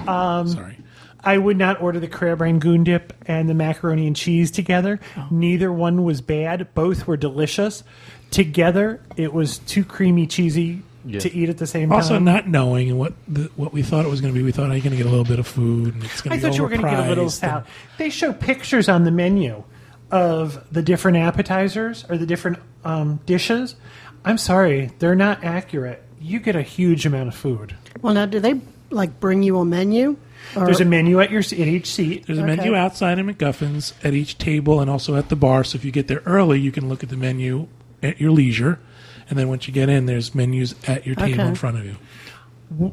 Um, 0.06 0.46
Sorry. 0.48 0.76
I 1.24 1.38
would 1.38 1.56
not 1.56 1.80
order 1.80 1.98
the 1.98 2.06
crab 2.06 2.42
rangoon 2.42 2.84
dip 2.84 3.14
and 3.26 3.48
the 3.48 3.54
macaroni 3.54 4.06
and 4.06 4.14
cheese 4.14 4.50
together. 4.50 5.00
Oh. 5.16 5.28
Neither 5.30 5.72
one 5.72 6.04
was 6.04 6.20
bad. 6.20 6.68
Both 6.74 7.06
were 7.06 7.16
delicious. 7.16 7.82
Together, 8.30 9.00
it 9.16 9.32
was 9.32 9.56
too 9.56 9.82
creamy, 9.82 10.26
cheesy 10.26 10.82
Yeah. 11.06 11.20
to 11.20 11.34
eat 11.34 11.48
at 11.48 11.56
the 11.56 11.66
same 11.66 11.90
Also, 11.92 12.10
time. 12.10 12.28
Also, 12.28 12.34
not 12.42 12.46
knowing 12.46 12.98
what 12.98 13.14
the, 13.26 13.50
what 13.56 13.72
we 13.72 13.80
thought 13.82 14.04
it 14.04 14.10
was 14.10 14.20
going 14.20 14.34
to 14.34 14.38
be, 14.38 14.44
we 14.44 14.52
thought, 14.52 14.68
"Are 14.70 14.76
you 14.76 14.82
going 14.82 14.90
to 14.90 14.98
get 14.98 15.06
a 15.06 15.08
little 15.08 15.24
bit 15.24 15.38
of 15.38 15.46
food?" 15.46 15.94
And 15.94 16.04
it's 16.04 16.20
going 16.20 16.34
I 16.34 16.36
to 16.36 16.42
be 16.42 16.46
thought 16.50 16.56
you 16.58 16.62
were 16.62 16.68
going 16.68 16.82
to 16.82 16.90
get 16.90 17.06
a 17.06 17.08
little 17.08 17.24
overpriced," 17.24 17.30
salad. 17.40 17.64
and- 17.64 17.72
They 17.96 18.10
show 18.10 18.34
pictures 18.34 18.86
on 18.86 19.04
the 19.04 19.10
menu 19.10 19.62
of 20.10 20.66
the 20.72 20.82
different 20.82 21.18
appetizers 21.18 22.04
or 22.08 22.16
the 22.18 22.26
different 22.26 22.58
um, 22.84 23.20
dishes. 23.26 23.76
I'm 24.24 24.38
sorry, 24.38 24.90
they're 24.98 25.14
not 25.14 25.44
accurate. 25.44 26.02
You 26.20 26.40
get 26.40 26.56
a 26.56 26.62
huge 26.62 27.06
amount 27.06 27.28
of 27.28 27.34
food. 27.34 27.74
Well, 28.02 28.14
now, 28.14 28.26
do 28.26 28.40
they 28.40 28.60
like 28.90 29.20
bring 29.20 29.42
you 29.42 29.58
a 29.58 29.64
menu? 29.64 30.16
Or, 30.56 30.64
There's 30.64 30.80
a 30.80 30.84
menu 30.84 31.20
at 31.20 31.30
your 31.30 31.40
at 31.40 31.52
each 31.52 31.86
seat. 31.86 32.26
There's 32.26 32.38
a 32.38 32.42
Okay. 32.42 32.56
menu 32.56 32.74
outside 32.74 33.18
in 33.18 33.26
MacGuffin's 33.26 33.94
at 34.02 34.14
each 34.14 34.36
table 34.38 34.80
and 34.80 34.90
also 34.90 35.14
at 35.16 35.28
the 35.28 35.36
bar. 35.36 35.64
So 35.64 35.76
if 35.76 35.84
you 35.84 35.92
get 35.92 36.08
there 36.08 36.22
early, 36.26 36.58
you 36.60 36.72
can 36.72 36.88
look 36.88 37.02
at 37.02 37.08
the 37.08 37.16
menu 37.16 37.68
at 38.02 38.20
your 38.20 38.30
leisure. 38.32 38.78
And 39.28 39.38
then 39.38 39.48
once 39.48 39.68
you 39.68 39.72
get 39.74 39.88
in, 39.88 40.06
there's 40.06 40.34
menus 40.34 40.74
at 40.88 41.06
your 41.06 41.14
table 41.14 41.34
Okay. 41.40 41.48
in 41.48 41.54
front 41.54 41.78
of 41.78 41.84
you. 41.84 41.96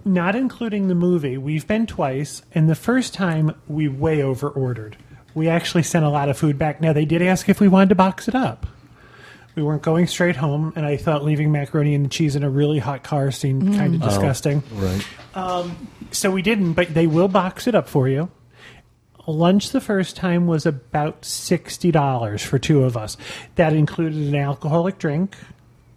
not 0.06 0.36
including 0.36 0.88
the 0.88 0.96
movie, 0.96 1.38
we've 1.38 1.68
been 1.68 1.86
twice, 1.86 2.42
and 2.54 2.68
the 2.70 2.76
first 2.76 3.14
time 3.14 3.54
we 3.68 3.88
way 3.88 4.22
over 4.24 4.50
ordered. 4.50 4.98
We 5.38 5.50
actually 5.50 5.84
sent 5.84 6.04
a 6.04 6.10
lot 6.10 6.30
of 6.30 6.38
food 6.38 6.58
back. 6.58 6.82
Now 6.82 6.94
they 6.94 7.06
did 7.06 7.22
ask 7.22 7.48
if 7.48 7.60
we 7.60 7.68
wanted 7.68 7.90
to 7.90 7.96
box 7.96 8.28
it 8.28 8.34
up. 8.34 8.66
We 9.54 9.62
weren't 9.62 9.84
going 9.84 10.08
straight 10.08 10.36
home, 10.36 10.74
and 10.76 10.84
I 10.84 10.98
thought 10.98 11.24
leaving 11.24 11.52
macaroni 11.52 11.94
and 11.94 12.12
cheese 12.12 12.36
in 12.36 12.44
a 12.44 12.50
really 12.50 12.80
hot 12.80 13.04
car 13.04 13.30
seemed 13.30 13.62
mm. 13.62 13.78
kind 13.78 13.94
of 13.94 14.02
oh, 14.02 14.06
disgusting. 14.06 14.64
Right. 14.74 15.08
Um, 15.36 15.88
so 16.10 16.32
we 16.32 16.42
didn't, 16.42 16.74
but 16.74 16.92
they 16.92 17.06
will 17.06 17.28
box 17.28 17.68
it 17.68 17.76
up 17.76 17.88
for 17.88 18.08
you. 18.08 18.32
Lunch 19.28 19.70
the 19.70 19.82
first 19.82 20.16
time 20.16 20.48
was 20.48 20.66
about 20.66 21.24
sixty 21.24 21.92
dollars 21.92 22.42
for 22.42 22.58
two 22.58 22.84
of 22.84 22.98
us. 22.98 23.16
That 23.56 23.74
included 23.74 24.18
an 24.18 24.36
alcoholic 24.36 24.98
drink, 24.98 25.36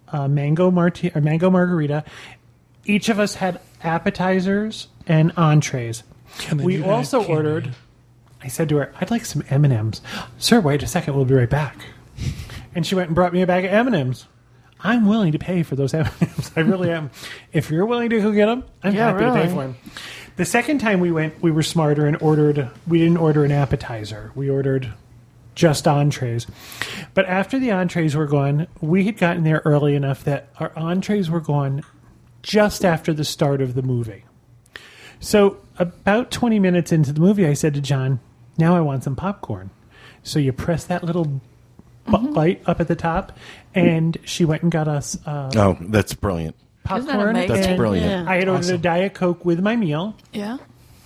a 0.09 0.28
mango 0.28 0.70
marti- 0.70 1.12
or 1.14 1.23
mango 1.23 1.49
margarita. 1.49 2.04
Each 2.85 3.09
of 3.09 3.18
us 3.18 3.37
had 3.37 3.59
appetizers 3.82 4.88
and 5.06 5.32
entrees. 5.37 6.02
And 6.50 6.61
then 6.61 6.66
We 6.66 6.75
you 6.75 6.82
had 6.82 6.90
also 6.90 7.20
candy. 7.20 7.32
ordered. 7.32 7.75
I 8.42 8.49
said 8.49 8.68
to 8.70 8.76
her, 8.76 8.92
"I'd 9.00 9.11
like 9.11 9.25
some 9.25 9.44
M 9.50 9.64
and 9.64 9.73
M's." 9.75 10.00
Sir, 10.38 10.61
wait 10.61 10.82
a 10.82 10.87
second. 10.87 11.14
We'll 11.14 11.25
be 11.25 11.35
right 11.35 11.50
back. 11.50 11.76
And 12.75 12.87
she 12.87 12.94
went 12.94 13.09
and 13.09 13.14
brought 13.14 13.32
me 13.32 13.42
a 13.42 13.47
bag 13.47 13.64
of 13.64 13.73
M 13.73 13.87
and 13.88 13.97
M's. 13.97 14.26
I'm 14.82 15.06
willing 15.06 15.32
to 15.32 15.38
pay 15.38 15.62
for 15.62 15.76
those 15.76 15.92
M 15.92 16.06
and 16.20 16.30
M's. 16.30 16.50
I 16.56 16.61
really 16.61 16.90
am. 16.90 17.11
If 17.52 17.70
you're 17.70 17.85
willing 17.87 18.09
to 18.11 18.20
go 18.20 18.32
get 18.32 18.47
them, 18.47 18.64
I'm 18.82 18.94
Yeah, 18.94 19.09
happy 19.11 19.18
to 19.20 19.25
really. 19.26 19.40
pay 19.42 19.49
for 19.49 19.62
them. 19.62 19.76
The 20.37 20.44
second 20.47 20.78
time 20.78 21.00
we 21.00 21.11
went, 21.12 21.42
we 21.42 21.50
were 21.50 21.62
smarter 21.62 22.06
and 22.06 22.16
ordered. 22.23 22.70
We 22.88 22.99
didn't 22.99 23.18
order 23.18 23.44
an 23.44 23.52
appetizer. 23.52 24.30
We 24.35 24.49
ordered 24.49 24.92
just 25.54 25.87
entrees. 25.87 26.47
But 27.12 27.26
after 27.26 27.58
the 27.58 27.73
entrees 27.73 28.17
were 28.17 28.26
gone, 28.26 28.69
we 28.80 29.04
had 29.04 29.19
gotten 29.19 29.45
there 29.45 29.60
early 29.67 29.95
enough 29.95 30.25
that 30.25 30.49
our 30.58 30.73
entrees 30.76 31.28
were 31.28 31.41
gone 31.41 31.82
just 32.43 32.84
after 32.84 33.12
the 33.12 33.25
start 33.25 33.60
of 33.60 33.75
the 33.75 33.82
movie. 33.82 34.25
So 35.19 35.58
about 35.78 36.30
20 36.30 36.58
minutes 36.58 36.93
into 36.93 37.12
the 37.12 37.21
movie, 37.21 37.47
I 37.47 37.52
said 37.52 37.75
to 37.75 37.80
John, 37.82 38.21
"Now 38.58 38.76
I 38.76 38.80
want 38.80 39.04
some 39.04 39.17
popcorn." 39.17 39.71
So 40.23 40.39
you 40.39 40.52
press 40.52 40.84
that 40.84 41.02
little 41.04 41.25
bu- 41.25 41.41
Mm-hmm. 42.06 42.32
light 42.34 42.63
up 42.67 42.80
at 42.80 42.89
the 42.89 42.97
top, 42.97 43.36
and 43.75 44.17
she 44.25 44.45
went 44.45 44.63
and 44.63 44.73
got 44.73 44.89
us 44.89 45.17
uh, 45.26 45.50
Oh, 45.56 45.76
that's 45.80 46.13
brilliant. 46.15 46.56
Isn't 46.91 47.06
that 47.06 47.13
popcorn. 47.17 47.47
That's 47.47 47.76
brilliant. 47.76 48.06
Yeah. 48.26 48.30
I 48.30 48.36
had 48.36 48.49
ordered 48.49 48.71
a 48.75 48.78
diet 48.78 49.15
coke 49.15 49.45
with 49.45 49.60
my 49.60 49.76
meal. 49.76 50.17
Yeah. 50.32 50.56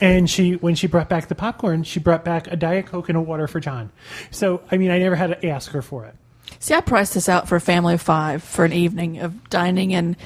And 0.00 0.28
she, 0.30 0.52
when 0.54 0.74
she 0.74 0.87
brought 0.87 1.09
back 1.09 1.28
the 1.28 1.35
popcorn, 1.35 1.83
she 1.85 2.00
brought 2.00 2.24
back 2.24 2.46
a 2.50 2.57
diet 2.57 2.87
coke 2.87 3.09
and 3.09 3.16
a 3.18 3.20
water 3.20 3.46
for 3.46 3.61
John. 3.61 3.90
So, 4.30 4.62
I 4.70 4.76
mean, 4.76 4.90
I 4.90 4.98
never 4.98 5.14
had 5.14 5.40
to 5.40 5.46
ask 5.48 5.70
her 5.72 5.83
for 5.83 6.04
it. 6.07 6.14
See, 6.59 6.74
I 6.74 6.80
priced 6.80 7.14
this 7.14 7.28
out 7.28 7.48
for 7.48 7.57
a 7.57 7.61
family 7.61 7.94
of 7.94 8.02
five 8.02 8.42
for 8.42 8.64
an 8.64 8.72
evening 8.72 9.18
of 9.18 9.48
dining, 9.50 9.94
and 9.94 10.16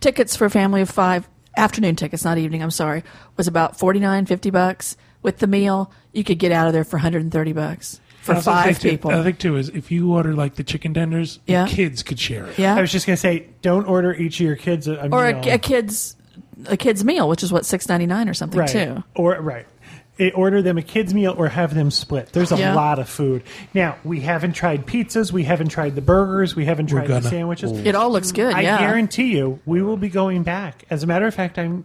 tickets 0.00 0.36
for 0.36 0.44
a 0.46 0.50
family 0.50 0.80
of 0.82 0.90
five, 0.90 1.28
afternoon 1.56 1.96
tickets, 1.96 2.24
not 2.24 2.38
evening, 2.38 2.62
I'm 2.62 2.70
sorry, 2.70 3.02
was 3.36 3.48
about 3.48 3.78
49 3.78 4.26
50 4.26 4.50
bucks. 4.50 4.96
With 5.22 5.38
the 5.38 5.46
meal, 5.46 5.90
you 6.12 6.24
could 6.24 6.38
get 6.38 6.52
out 6.52 6.66
of 6.66 6.72
there 6.72 6.84
for 6.84 6.96
130 6.96 7.52
bucks 7.52 8.00
for 8.22 8.34
five 8.36 8.64
think 8.64 8.80
too- 8.80 8.90
people. 8.90 9.10
I 9.10 9.22
think 9.22 9.38
too 9.38 9.56
is 9.56 9.68
if 9.68 9.90
you 9.90 10.12
order 10.14 10.34
like 10.34 10.54
the 10.54 10.64
chicken 10.64 10.94
tenders, 10.94 11.38
Yeah. 11.46 11.66
kids 11.68 12.02
could 12.02 12.18
share 12.18 12.46
it. 12.46 12.58
yeah. 12.58 12.74
I 12.76 12.80
was 12.80 12.92
just 12.92 13.06
going 13.06 13.16
to 13.16 13.20
say, 13.20 13.46
don't 13.62 13.84
order 13.86 14.14
each 14.14 14.40
of 14.40 14.46
your 14.46 14.56
kids 14.56 14.86
a, 14.88 14.94
a 14.94 15.08
or 15.08 15.26
meal. 15.32 15.42
a, 15.44 15.54
a 15.54 15.58
kid's 15.58 16.16
a 16.66 16.76
kid's 16.76 17.04
meal, 17.04 17.28
which 17.28 17.42
is 17.42 17.52
what 17.52 17.66
six 17.66 17.88
ninety 17.88 18.06
nine 18.06 18.28
or 18.28 18.34
something 18.34 18.60
right. 18.60 18.68
too. 18.68 19.02
Or, 19.14 19.40
right. 19.40 19.66
It, 20.18 20.36
order 20.36 20.60
them 20.62 20.76
a 20.78 20.82
kid's 20.82 21.14
meal 21.14 21.34
or 21.36 21.48
have 21.48 21.74
them 21.74 21.90
split. 21.90 22.32
There's 22.32 22.52
a 22.52 22.58
Yeah. 22.58 22.74
lot 22.74 22.98
of 22.98 23.08
food. 23.08 23.42
Now, 23.72 23.96
we 24.04 24.20
haven't 24.20 24.52
tried 24.52 24.86
pizzas. 24.86 25.32
We 25.32 25.42
haven't 25.44 25.68
tried 25.68 25.94
the 25.94 26.02
burgers. 26.02 26.54
We 26.54 26.66
haven't 26.66 26.88
tried 26.88 27.04
the 27.04 27.14
gonna. 27.14 27.28
sandwiches. 27.28 27.72
It 27.72 27.94
all 27.94 28.10
looks 28.12 28.30
oh. 28.30 28.34
good. 28.36 28.54
I 28.54 28.60
yeah, 28.60 28.78
guarantee 28.78 29.34
you, 29.36 29.58
we 29.64 29.82
will 29.82 29.96
be 29.96 30.10
going 30.10 30.42
back. 30.42 30.84
As 30.90 31.02
a 31.02 31.06
matter 31.06 31.26
of 31.26 31.34
fact, 31.34 31.58
I'm. 31.58 31.84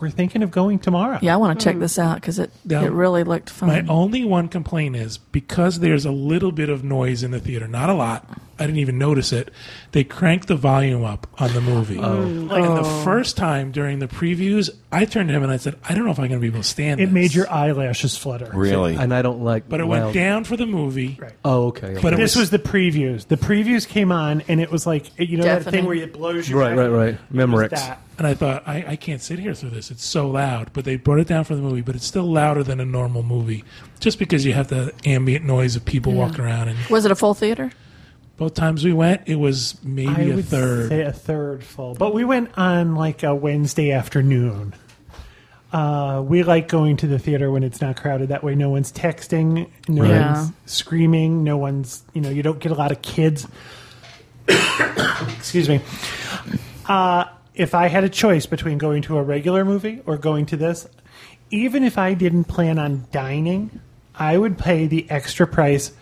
We're 0.00 0.10
thinking 0.10 0.42
of 0.42 0.50
going 0.50 0.78
tomorrow. 0.78 1.18
yeah. 1.22 1.34
I 1.34 1.36
want 1.36 1.58
to 1.58 1.64
check 1.64 1.74
hmm. 1.74 1.80
this 1.80 1.98
out 1.98 2.16
because 2.16 2.38
it 2.38 2.50
Yeah. 2.64 2.84
it 2.84 2.90
really 2.90 3.24
looked 3.24 3.50
fun. 3.50 3.68
My 3.68 3.84
only 3.88 4.24
one 4.24 4.48
complaint 4.48 4.96
is 4.96 5.18
because 5.18 5.80
there's 5.80 6.04
a 6.04 6.12
little 6.12 6.52
bit 6.52 6.68
of 6.68 6.84
noise 6.84 7.22
in 7.22 7.30
the 7.30 7.40
theater, 7.40 7.68
not 7.68 7.90
a 7.90 7.94
lot. 7.94 8.26
I 8.58 8.66
didn't 8.66 8.78
even 8.78 8.98
notice 8.98 9.32
it. 9.32 9.50
They 9.92 10.04
cranked 10.04 10.48
the 10.48 10.56
volume 10.56 11.04
up 11.04 11.26
on 11.40 11.52
the 11.52 11.60
movie. 11.60 11.98
Oh. 11.98 12.22
And 12.22 12.50
the 12.50 12.82
oh. 12.84 13.04
first 13.04 13.36
time 13.36 13.72
during 13.72 13.98
the 14.00 14.08
previews, 14.08 14.70
I 14.90 15.04
turned 15.04 15.28
to 15.28 15.34
him 15.34 15.42
and 15.42 15.52
I 15.52 15.58
said, 15.58 15.76
I 15.88 15.94
don't 15.94 16.04
know 16.04 16.10
if 16.10 16.18
I'm 16.18 16.28
going 16.28 16.40
to 16.40 16.42
be 16.42 16.48
able 16.48 16.60
to 16.60 16.68
stand 16.68 17.00
It 17.00 17.06
this. 17.06 17.12
made 17.14 17.34
your 17.34 17.50
eyelashes 17.50 18.16
flutter. 18.16 18.50
Really? 18.52 18.96
And 18.96 19.14
I 19.14 19.22
don't 19.22 19.42
like. 19.42 19.64
It. 19.64 19.68
But 19.68 19.80
it 19.80 19.86
loud- 19.86 20.02
went 20.02 20.14
down 20.14 20.44
for 20.44 20.56
the 20.56 20.66
movie. 20.66 21.16
Right. 21.20 21.32
Oh, 21.44 21.66
okay. 21.68 21.88
okay. 21.88 22.02
But 22.02 22.14
it 22.14 22.16
This 22.16 22.34
was- 22.34 22.42
was 22.42 22.50
the 22.50 22.58
previews. 22.58 23.26
The 23.28 23.36
previews 23.36 23.86
came 23.86 24.10
on, 24.12 24.42
and 24.48 24.60
it 24.60 24.70
was 24.70 24.86
like 24.86 25.10
you 25.18 25.36
know 25.36 25.44
that 25.44 25.58
Deafening. 25.64 25.80
thing 25.80 25.86
where 25.86 25.96
it 25.96 26.12
blows 26.12 26.48
you 26.48 26.58
Right, 26.58 26.76
right, 26.76 26.88
right. 26.88 27.14
It 27.14 27.32
Memorex. 27.32 27.70
that. 27.70 28.00
And 28.18 28.26
I 28.26 28.34
thought, 28.34 28.64
I, 28.66 28.84
I 28.88 28.96
can't 28.96 29.22
sit 29.22 29.38
here 29.38 29.54
through 29.54 29.70
this. 29.70 29.92
It's 29.92 30.04
so 30.04 30.28
loud. 30.28 30.72
But 30.72 30.84
they 30.84 30.96
brought 30.96 31.20
it 31.20 31.28
down 31.28 31.44
for 31.44 31.54
the 31.54 31.62
movie, 31.62 31.82
but 31.82 31.94
it's 31.94 32.04
still 32.04 32.24
louder 32.24 32.64
than 32.64 32.80
a 32.80 32.84
normal 32.84 33.22
movie. 33.22 33.64
Just 34.00 34.18
because 34.18 34.44
you 34.44 34.54
have 34.54 34.68
the 34.68 34.92
ambient 35.04 35.44
noise 35.44 35.76
of 35.76 35.84
people 35.84 36.12
walking 36.12 36.40
around. 36.40 36.68
And 36.68 36.78
was 36.90 37.04
it 37.04 37.12
a 37.12 37.14
full 37.14 37.34
theater? 37.34 37.70
Both 38.38 38.54
times 38.54 38.84
we 38.84 38.92
went, 38.94 39.22
it 39.26 39.34
was 39.36 39.76
maybe 39.84 40.08
I 40.14 40.20
a 40.22 40.36
would 40.36 40.44
third. 40.46 40.88
say 40.88 41.02
a 41.02 41.12
third 41.12 41.62
full, 41.62 41.94
but 41.94 42.14
we 42.14 42.24
went 42.24 42.56
on 42.56 42.94
like 42.94 43.22
a 43.22 43.34
Wednesday 43.34 43.92
afternoon. 43.92 44.74
Uh, 45.70 46.24
we 46.26 46.42
like 46.44 46.66
going 46.68 46.96
to 46.96 47.06
the 47.06 47.18
theater 47.18 47.50
when 47.50 47.62
it's 47.62 47.82
not 47.82 47.96
crowded. 48.00 48.30
That 48.30 48.42
way, 48.42 48.54
no 48.54 48.70
one's 48.70 48.90
texting, 48.90 49.68
no 49.86 50.02
Right. 50.04 50.34
one's 50.34 50.52
screaming, 50.64 51.44
no 51.44 51.58
one's 51.58 52.02
you 52.14 52.22
know 52.22 52.30
you 52.30 52.42
don't 52.42 52.58
get 52.58 52.72
a 52.72 52.74
lot 52.74 52.90
of 52.90 53.02
kids. 53.02 53.46
Excuse 54.48 55.68
me. 55.68 55.80
Uh, 56.86 57.24
if 57.54 57.74
I 57.74 57.88
had 57.88 58.04
a 58.04 58.08
choice 58.08 58.46
between 58.46 58.78
going 58.78 59.02
to 59.02 59.18
a 59.18 59.22
regular 59.22 59.64
movie 59.64 60.00
or 60.06 60.16
going 60.16 60.46
to 60.46 60.56
this, 60.56 60.86
even 61.50 61.82
if 61.82 61.98
I 61.98 62.14
didn't 62.14 62.44
plan 62.44 62.78
on 62.78 63.06
dining, 63.12 63.80
I 64.14 64.38
would 64.38 64.56
pay 64.58 64.86
the 64.86 65.10
extra 65.10 65.46
price 65.46 65.92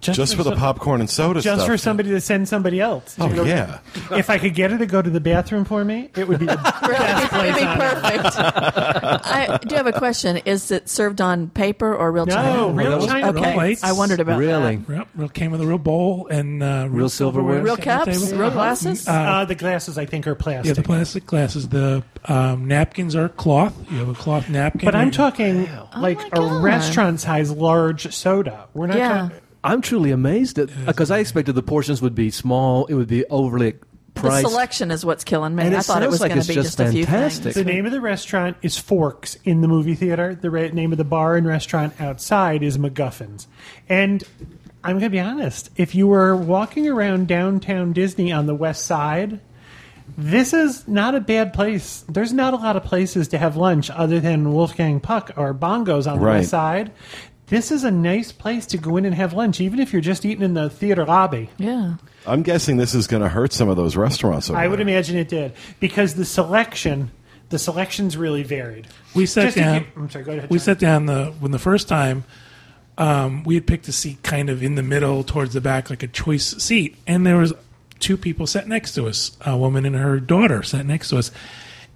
just, 0.00 0.16
Just 0.18 0.36
for 0.36 0.44
the 0.44 0.50
some- 0.50 0.58
popcorn 0.58 1.00
and 1.00 1.08
soda 1.10 1.40
just 1.40 1.56
stuff. 1.62 1.66
for 1.66 1.76
somebody 1.78 2.10
to 2.10 2.20
send 2.20 2.48
somebody 2.48 2.80
else. 2.80 3.14
to 3.16 3.24
Oh, 3.24 3.28
go- 3.28 3.44
yeah. 3.44 3.78
If 4.12 4.28
I 4.30 4.38
could 4.38 4.54
get 4.54 4.70
her 4.70 4.78
to 4.78 4.86
go 4.86 5.00
to 5.02 5.08
the 5.10 5.20
bathroom 5.20 5.64
for 5.64 5.84
me, 5.84 6.10
it 6.16 6.28
would 6.28 6.38
be 6.38 6.46
the 6.46 6.54
best 6.82 6.84
It'd 6.84 7.30
place 7.30 7.54
be 7.54 7.64
perfect. 7.64 8.36
I 8.38 9.58
do 9.66 9.74
have 9.74 9.86
a 9.86 9.92
question. 9.92 10.36
Is 10.44 10.70
it 10.70 10.88
served 10.88 11.20
on 11.20 11.48
paper 11.48 11.94
or 11.94 12.12
real 12.12 12.26
No, 12.26 12.34
china? 12.34 12.68
real 12.72 12.90
those- 13.00 13.06
china 13.08 13.32
real 13.32 13.42
Okay, 13.42 13.54
plates. 13.54 13.82
I 13.84 13.92
wondered 13.92 14.20
about 14.20 14.38
Really? 14.38 14.76
that. 14.76 14.92
Yep, 14.96 15.08
real 15.16 15.28
came 15.30 15.50
with 15.50 15.60
a 15.60 15.66
real 15.66 15.78
bowl 15.78 16.28
and 16.30 16.62
uh, 16.62 16.86
real, 16.88 16.98
Real 17.00 17.08
silverware? 17.08 17.62
Real 17.62 17.76
sitting 17.76 17.84
cups, 17.90 18.26
table. 18.28 18.38
real 18.42 18.50
glasses. 18.50 19.08
Uh, 19.08 19.12
Uh, 19.12 19.44
the 19.44 19.54
glasses, 19.54 19.98
I 19.98 20.06
think, 20.06 20.26
are 20.26 20.34
plastic. 20.34 20.66
yeah, 20.66 20.72
the 20.74 20.82
plastic 20.82 21.26
glasses. 21.26 21.68
The 21.68 22.02
um, 22.26 22.66
napkins 22.68 23.16
are 23.16 23.28
cloth. 23.30 23.74
You 23.90 23.98
have 23.98 24.08
a 24.08 24.14
cloth 24.14 24.48
napkin. 24.48 24.84
but 24.84 24.94
I'm 24.94 25.04
and- 25.08 25.12
talking 25.14 25.68
like 25.96 26.18
my 26.32 26.38
a 26.58 26.60
restaurant 26.60 27.20
size 27.20 27.50
large 27.50 28.12
soda. 28.14 28.66
We're 28.74 28.86
not 28.88 28.98
Yeah. 28.98 29.18
talking. 29.22 29.36
I'm 29.66 29.82
truly 29.82 30.10
amazed 30.10 30.58
at 30.58 30.70
because 30.86 31.10
I 31.10 31.18
expected 31.18 31.54
the 31.54 31.62
portions 31.62 32.00
would 32.02 32.14
be 32.14 32.30
small. 32.30 32.86
It 32.86 32.94
would 32.94 33.08
be 33.08 33.24
overly 33.26 33.74
priced. 34.14 34.44
The 34.44 34.48
selection 34.50 34.90
is 34.90 35.04
what's 35.04 35.24
killing 35.24 35.54
me. 35.54 35.64
And 35.64 35.76
I 35.76 35.80
thought 35.80 36.02
it 36.02 36.08
was 36.08 36.20
like 36.20 36.30
going 36.30 36.40
to 36.40 36.48
be 36.48 36.54
just 36.54 36.78
just, 36.78 36.80
a 36.80 36.90
few 36.92 37.04
fantastic. 37.04 37.54
The 37.54 37.64
name 37.64 37.84
of 37.86 37.92
the 37.92 38.00
restaurant 38.00 38.56
is 38.62 38.78
Forks 38.78 39.36
in 39.44 39.60
the 39.60 39.68
movie 39.68 39.94
theater. 39.94 40.34
The 40.34 40.50
ra- 40.50 40.68
name 40.68 40.92
of 40.92 40.98
the 40.98 41.04
bar 41.04 41.36
and 41.36 41.46
restaurant 41.46 42.00
outside 42.00 42.62
is 42.62 42.78
MacGuffins. 42.78 43.46
And 43.88 44.24
I'm 44.82 44.92
going 44.92 45.02
to 45.02 45.10
be 45.10 45.20
honest, 45.20 45.70
if 45.76 45.94
you 45.94 46.06
were 46.06 46.34
walking 46.36 46.88
around 46.88 47.28
downtown 47.28 47.92
Disney 47.92 48.32
on 48.32 48.46
the 48.46 48.54
west 48.54 48.86
side, 48.86 49.40
this 50.16 50.52
is 50.54 50.86
not 50.86 51.14
a 51.16 51.20
bad 51.20 51.52
place. 51.52 52.04
There's 52.08 52.32
not 52.32 52.54
a 52.54 52.56
lot 52.56 52.76
of 52.76 52.84
places 52.84 53.28
to 53.28 53.38
have 53.38 53.56
lunch 53.56 53.90
other 53.90 54.20
than 54.20 54.52
Wolfgang 54.52 55.00
Puck 55.00 55.32
or 55.36 55.52
Bongos 55.52 56.10
on 56.10 56.20
the 56.20 56.24
Right. 56.24 56.36
west 56.38 56.50
side. 56.50 56.92
This 57.48 57.70
is 57.70 57.84
a 57.84 57.90
nice 57.90 58.32
place 58.32 58.66
to 58.66 58.78
go 58.78 58.96
in 58.96 59.04
and 59.04 59.14
have 59.14 59.32
lunch, 59.32 59.60
even 59.60 59.78
if 59.78 59.92
you're 59.92 60.02
just 60.02 60.24
eating 60.24 60.42
in 60.44 60.54
the 60.54 60.68
theater 60.68 61.04
lobby. 61.06 61.48
Yeah. 61.58 61.94
I'm 62.26 62.42
guessing 62.42 62.76
this 62.76 62.92
is 62.94 63.06
going 63.06 63.22
to 63.22 63.28
hurt 63.28 63.52
some 63.52 63.68
of 63.68 63.76
those 63.76 63.94
restaurants. 63.96 64.50
Over 64.50 64.58
I 64.58 64.66
would 64.66 64.80
there. 64.80 64.88
imagine 64.88 65.16
it 65.16 65.28
did 65.28 65.52
because 65.78 66.14
the 66.14 66.24
selection, 66.24 67.12
the 67.50 67.58
selection's 67.60 68.16
really 68.16 68.42
varied. 68.42 68.88
We 69.14 69.26
sat 69.26 69.44
Just 69.44 69.56
down. 69.58 69.78
give- 69.80 69.88
I'm 69.96 70.10
sorry. 70.10 70.24
Go 70.24 70.32
ahead. 70.32 70.50
we 70.50 70.58
John. 70.58 70.64
sat 70.64 70.78
down 70.80 71.06
the 71.06 71.26
when 71.38 71.52
the 71.52 71.58
first 71.60 71.86
time 71.88 72.24
um, 72.98 73.44
we 73.44 73.54
had 73.54 73.66
picked 73.66 73.86
a 73.86 73.92
seat 73.92 74.22
kind 74.24 74.50
of 74.50 74.62
in 74.62 74.74
the 74.74 74.82
middle 74.82 75.22
towards 75.22 75.52
the 75.52 75.60
back 75.60 75.88
like 75.90 76.02
a 76.02 76.08
choice 76.08 76.56
seat 76.62 76.96
and 77.06 77.24
there 77.26 77.36
was 77.36 77.52
two 78.00 78.16
people 78.16 78.46
sat 78.46 78.66
next 78.66 78.94
to 78.94 79.06
us 79.06 79.36
a 79.42 79.56
woman 79.56 79.84
and 79.86 79.94
her 79.96 80.18
daughter 80.18 80.62
sat 80.62 80.84
next 80.86 81.10
to 81.10 81.18
us 81.18 81.30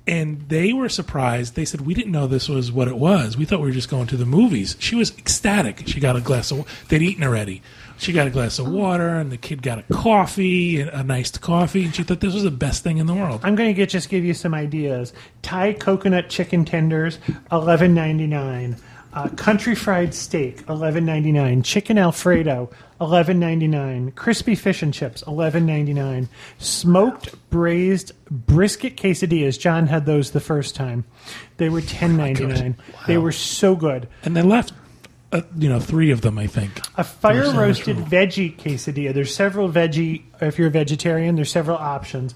and 0.07 0.49
they 0.49 0.73
were 0.73 0.89
surprised. 0.89 1.55
They 1.55 1.65
said 1.65 1.83
we 1.83 1.95
didn't 1.95 2.13
know 2.13 2.27
this 2.27 2.49
was 2.49 2.73
what 2.73 2.89
it 2.89 2.97
was. 2.97 3.37
We 3.37 3.45
thought 3.45 3.61
we 3.61 3.67
were 3.67 3.73
just 3.73 3.91
going 3.91 4.07
to 4.09 4.17
the 4.17 4.27
movies. 4.27 4.77
She 4.79 4.95
was 4.95 5.17
ecstatic. 5.19 5.87
She 5.87 6.01
got 6.01 6.17
a 6.17 6.21
glass 6.21 6.51
of 6.51 6.67
they'd 6.89 7.03
eaten 7.03 7.23
already. 7.23 7.63
She 7.99 8.13
got 8.13 8.27
a 8.27 8.31
glass 8.31 8.59
of 8.59 8.69
water 8.69 9.17
and 9.17 9.31
the 9.31 9.37
kid 9.37 9.63
got 9.63 9.79
a 9.79 9.83
coffee 9.93 10.81
a 10.81 11.03
nice 11.03 11.31
coffee 11.37 11.85
and 11.85 11.95
she 11.95 12.03
thought 12.03 12.21
this 12.21 12.35
was 12.35 12.45
the 12.45 12.51
best 12.51 12.83
thing 12.83 12.99
in 12.99 13.07
the 13.07 13.15
world. 13.15 13.41
I'm 13.45 13.55
going 13.55 13.69
to 13.69 13.75
get 13.75 13.91
just 13.91 14.09
give 14.09 14.25
you 14.25 14.35
some 14.35 14.55
ideas. 14.55 15.13
Thai 15.43 15.75
coconut 15.75 16.29
chicken 16.29 16.65
tenders, 16.65 17.19
eleven 17.53 17.95
ninety 17.95 18.27
nine. 18.27 18.77
Uh, 19.13 19.29
country 19.31 19.75
fried 19.75 20.15
steak, 20.15 20.63
eleven 20.69 21.05
ninety 21.05 21.33
nine. 21.33 21.63
Chicken 21.65 21.99
Alfredo, 21.99 22.71
eleven 23.01 23.41
ninety 23.41 23.67
nine. 23.67 24.13
Crispy 24.13 24.55
fish 24.55 24.83
and 24.83 24.95
chips, 24.95 25.23
eleven 25.27 25.67
ninety 25.67 25.93
nine. 25.93 26.29
Smoked 26.59 27.35
braised 27.51 28.13
brisket 28.31 28.97
quesadillas. 28.97 29.59
John 29.59 29.89
had 29.89 30.07
those 30.07 30.31
the 30.31 30.39
first 30.41 30.77
time. 30.77 31.05
They 31.57 31.69
were 31.69 31.81
ten 31.81 32.17
ninety 32.17 32.47
nine. 32.47 32.77
They 33.09 33.19
were 33.19 33.33
so 33.33 33.75
good. 33.75 34.07
and 34.23 34.37
they 34.37 34.43
left 34.43 34.73
uh, 35.33 35.43
you 35.57 35.69
know 35.69 35.79
three 35.81 36.11
of 36.11 36.23
them 36.23 36.37
i 36.41 36.47
think 36.49 36.81
A 36.97 37.05
fire 37.05 37.53
roasted 37.53 37.97
veggie 37.97 38.57
quesadilla. 38.57 39.13
There's 39.13 39.35
several 39.35 39.69
veggie. 39.69 40.23
If 40.41 40.59
you're 40.59 40.69
a 40.69 40.71
vegetarian, 40.71 41.35
there's 41.37 41.51
several 41.51 41.77
options. 41.79 42.35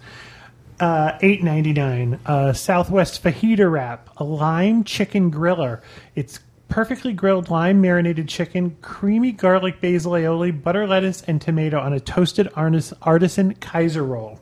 Uh, 0.80 1.16
Eight 1.22 1.42
ninety 1.44 1.72
nine. 1.72 2.18
Uh, 2.26 2.52
Southwest 2.52 3.22
fajita 3.22 3.70
wrap. 3.70 4.10
A 4.16 4.24
lime 4.24 4.82
chicken 4.82 5.30
griller. 5.30 5.80
It's 6.16 6.40
perfectly 6.74 7.12
grilled 7.12 7.50
lime 7.50 7.80
marinated 7.80 8.26
chicken, 8.26 8.76
creamy 8.82 9.30
garlic 9.30 9.80
basil 9.80 10.10
aioli, 10.10 10.50
butter 10.50 10.88
lettuce, 10.88 11.22
and 11.22 11.40
tomato 11.40 11.78
on 11.78 11.92
a 11.92 12.00
toasted 12.00 12.48
artisan 12.56 13.54
Kaiser 13.54 14.02
roll. 14.02 14.40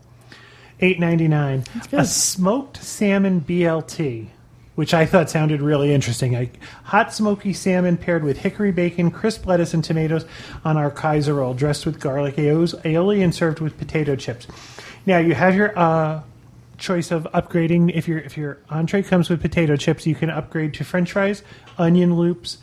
Eight 0.80 0.98
ninety 0.98 1.28
nine. 1.28 1.64
A 1.92 2.06
smoked 2.06 2.78
salmon 2.78 3.42
BLT, 3.42 4.28
which 4.76 4.94
I 4.94 5.04
thought 5.04 5.28
sounded 5.28 5.60
really 5.60 5.92
interesting. 5.92 6.34
A 6.34 6.50
hot 6.84 7.12
smoky 7.12 7.52
salmon 7.52 7.98
paired 7.98 8.24
with 8.24 8.38
hickory 8.38 8.72
bacon, 8.72 9.10
crisp 9.10 9.44
lettuce, 9.44 9.74
and 9.74 9.84
tomatoes 9.84 10.24
on 10.64 10.78
our 10.78 10.90
Kaiser 10.90 11.34
roll, 11.34 11.52
dressed 11.52 11.84
with 11.84 12.00
garlic 12.00 12.36
aioli 12.36 13.22
and 13.22 13.34
served 13.34 13.60
with 13.60 13.76
potato 13.76 14.16
chips. 14.16 14.46
Now 15.04 15.18
you 15.18 15.34
have 15.34 15.54
your 15.54 15.78
uh, 15.78 16.22
choice 16.82 17.10
of 17.10 17.24
upgrading. 17.32 17.92
If 17.94 18.06
your 18.08 18.18
if 18.18 18.36
your 18.36 18.58
entree 18.68 19.02
comes 19.02 19.30
with 19.30 19.40
potato 19.40 19.76
chips, 19.76 20.06
you 20.06 20.14
can 20.14 20.28
upgrade 20.28 20.74
to 20.74 20.84
French 20.84 21.12
fries, 21.12 21.42
onion 21.78 22.16
loops, 22.16 22.58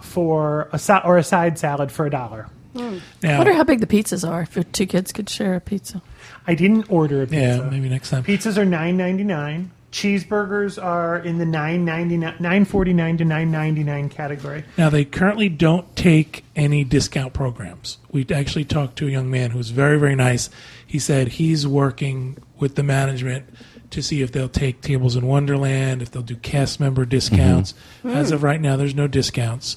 for 0.00 0.68
a 0.72 0.78
sa- 0.78 1.02
or 1.04 1.18
a 1.18 1.24
side 1.24 1.58
salad 1.58 1.92
for 1.92 2.06
a 2.06 2.10
dollar. 2.10 2.48
Hmm. 2.74 2.98
I 3.22 3.26
now 3.26 3.38
wonder 3.38 3.52
how 3.52 3.64
big 3.64 3.80
the 3.80 3.86
pizzas 3.86 4.26
are 4.26 4.42
if 4.42 4.72
two 4.72 4.86
kids 4.86 5.12
could 5.12 5.28
share 5.28 5.54
a 5.54 5.60
pizza. 5.60 6.00
I 6.46 6.54
didn't 6.54 6.90
order 6.90 7.22
a 7.22 7.26
pizza. 7.26 7.36
yeah 7.40 7.54
pizza. 7.56 7.70
maybe 7.70 7.88
next 7.90 8.08
time 8.10 8.24
Pizzas 8.24 8.56
are 8.56 8.64
nine 8.64 8.96
ninety 8.96 9.24
nine. 9.24 9.70
Cheeseburgers 9.92 10.82
are 10.82 11.18
in 11.18 11.36
the 11.36 11.44
nine 11.44 11.84
ninety 11.84 12.16
nine, 12.16 12.34
nine 12.40 12.64
forty 12.64 12.94
nine 12.94 13.18
to 13.18 13.26
nine 13.26 13.50
ninety 13.50 13.84
nine 13.84 14.08
category. 14.08 14.64
Now 14.78 14.88
they 14.88 15.04
currently 15.04 15.50
don't 15.50 15.94
take 15.94 16.44
any 16.56 16.82
discount 16.82 17.34
programs. 17.34 17.98
We 18.10 18.26
actually 18.34 18.64
talked 18.64 18.96
to 18.96 19.06
a 19.06 19.10
young 19.10 19.30
man 19.30 19.50
who's 19.50 19.68
very 19.68 19.98
very 19.98 20.16
nice. 20.16 20.48
He 20.86 20.98
said 20.98 21.28
he's 21.28 21.66
working 21.66 22.38
with 22.58 22.74
the 22.74 22.82
management 22.82 23.44
to 23.90 24.02
see 24.02 24.22
if 24.22 24.32
they'll 24.32 24.48
take 24.48 24.80
Tables 24.80 25.14
in 25.14 25.26
Wonderland, 25.26 26.00
if 26.00 26.10
they'll 26.10 26.22
do 26.22 26.36
cast 26.36 26.80
member 26.80 27.04
discounts. 27.04 27.74
Mm-hmm. 27.98 28.16
As 28.16 28.30
of 28.30 28.42
right 28.42 28.60
now, 28.60 28.76
there's 28.76 28.94
no 28.94 29.06
discounts, 29.06 29.76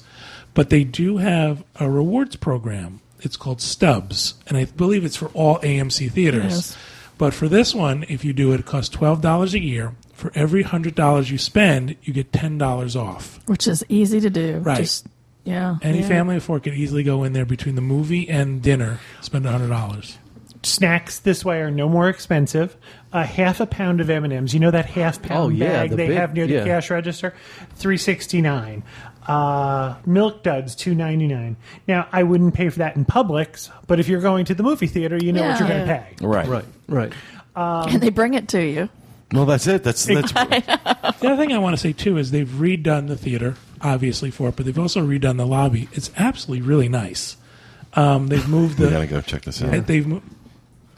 but 0.54 0.70
they 0.70 0.82
do 0.82 1.18
have 1.18 1.62
a 1.78 1.90
rewards 1.90 2.36
program. 2.36 3.00
It's 3.20 3.36
called 3.36 3.60
Stubs, 3.60 4.34
and 4.46 4.56
I 4.56 4.64
believe 4.64 5.04
it's 5.04 5.16
for 5.16 5.28
all 5.28 5.58
AMC 5.58 6.10
theaters. 6.10 6.44
Yes. 6.44 6.76
But 7.18 7.34
for 7.34 7.48
this 7.48 7.74
one, 7.74 8.04
if 8.08 8.24
you 8.24 8.32
do 8.32 8.52
it, 8.52 8.60
it 8.60 8.66
costs 8.66 8.88
twelve 8.88 9.20
dollars 9.20 9.52
a 9.52 9.60
year. 9.60 9.92
For 10.16 10.32
every 10.34 10.62
hundred 10.62 10.94
dollars 10.94 11.30
you 11.30 11.36
spend, 11.36 11.94
you 12.02 12.14
get 12.14 12.32
ten 12.32 12.56
dollars 12.56 12.96
off. 12.96 13.38
Which 13.46 13.66
is 13.66 13.84
easy 13.90 14.18
to 14.20 14.30
do. 14.30 14.58
Right. 14.60 14.78
Just, 14.78 15.06
yeah. 15.44 15.76
Any 15.82 16.00
yeah. 16.00 16.08
family 16.08 16.36
of 16.36 16.42
four 16.42 16.58
could 16.58 16.72
easily 16.72 17.02
go 17.02 17.22
in 17.22 17.34
there 17.34 17.44
between 17.44 17.74
the 17.74 17.82
movie 17.82 18.26
and 18.28 18.62
dinner, 18.62 18.98
spend 19.20 19.44
hundred 19.44 19.68
dollars. 19.68 20.16
Snacks 20.62 21.18
this 21.20 21.44
way 21.44 21.60
are 21.60 21.70
no 21.70 21.86
more 21.88 22.08
expensive. 22.08 22.76
A 23.12 23.26
half 23.26 23.60
a 23.60 23.66
pound 23.66 24.00
of 24.00 24.08
M 24.08 24.24
and 24.24 24.32
M's. 24.32 24.54
You 24.54 24.60
know 24.60 24.70
that 24.70 24.86
half 24.86 25.20
pound 25.20 25.38
Oh, 25.40 25.48
yeah, 25.50 25.66
bag 25.68 25.90
the 25.90 25.96
they 25.96 26.06
big- 26.08 26.16
have 26.16 26.32
near 26.34 26.46
the 26.46 26.54
yeah. 26.54 26.64
cash 26.64 26.90
register, 26.90 27.34
three 27.74 27.98
sixty 27.98 28.40
nine. 28.40 28.84
Uh, 29.26 29.96
milk 30.06 30.42
duds 30.42 30.74
two 30.74 30.94
ninety 30.94 31.26
nine. 31.26 31.56
Now 31.86 32.08
I 32.10 32.22
wouldn't 32.22 32.54
pay 32.54 32.70
for 32.70 32.78
that 32.78 32.96
in 32.96 33.04
Publix, 33.04 33.70
but 33.86 34.00
if 34.00 34.08
you're 34.08 34.22
going 34.22 34.46
to 34.46 34.54
the 34.54 34.62
movie 34.62 34.86
theater, 34.86 35.18
you 35.18 35.32
know 35.32 35.46
what 35.46 35.60
you're 35.60 35.68
going 35.68 35.86
to 35.86 35.92
pay. 35.92 36.26
Right. 36.26 36.48
Right, 36.48 36.64
right. 36.88 37.12
and 37.54 38.00
they 38.02 38.08
bring 38.10 38.32
it 38.34 38.48
to 38.48 38.64
you. 38.64 38.88
Well, 39.32 39.44
that's 39.46 39.66
it. 39.66 39.82
That's 39.82 40.04
that's. 40.06 40.32
The 40.32 41.20
other 41.22 41.36
thing 41.36 41.52
I 41.52 41.58
want 41.58 41.74
to 41.74 41.80
say 41.80 41.92
too 41.92 42.16
is 42.18 42.30
they've 42.30 42.48
redone 42.48 43.08
the 43.08 43.16
theater, 43.16 43.56
obviously 43.80 44.30
for 44.30 44.48
it, 44.48 44.56
but 44.56 44.66
they've 44.66 44.78
also 44.78 45.06
redone 45.06 45.36
the 45.36 45.46
lobby. 45.46 45.88
It's 45.92 46.10
absolutely 46.16 46.66
really 46.66 46.88
nice. 46.88 47.36
Um, 47.94 48.28
they've 48.28 48.46
moved 48.48 48.78
we 48.78 48.90
gotta 48.90 49.06
the. 49.06 49.14
go 49.14 49.20
check 49.20 49.42
this 49.42 49.62
out. 49.62 49.70
They've, 49.86 50.06
mo- 50.06 50.20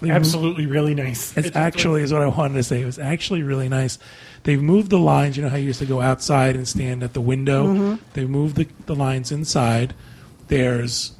they've 0.00 0.08
moved- 0.10 0.10
Absolutely, 0.16 0.66
really 0.66 0.94
nice. 0.94 1.36
It's 1.36 1.56
actually 1.56 2.02
is 2.02 2.12
what 2.12 2.22
I 2.22 2.26
wanted 2.26 2.54
to 2.54 2.62
say. 2.62 2.82
It 2.82 2.86
was 2.86 2.98
actually 2.98 3.42
really 3.42 3.68
nice. 3.68 3.98
They've 4.42 4.62
moved 4.62 4.90
the 4.90 4.98
lines. 4.98 5.36
You 5.36 5.42
know 5.44 5.48
how 5.48 5.56
you 5.56 5.66
used 5.66 5.78
to 5.80 5.86
go 5.86 6.00
outside 6.00 6.54
and 6.56 6.66
stand 6.66 7.02
at 7.02 7.14
the 7.14 7.20
window. 7.20 7.98
They've 8.14 8.28
moved 8.28 8.56
the, 8.56 8.68
the 8.86 8.94
lines 8.94 9.32
inside. 9.32 9.94
There's 10.48 11.12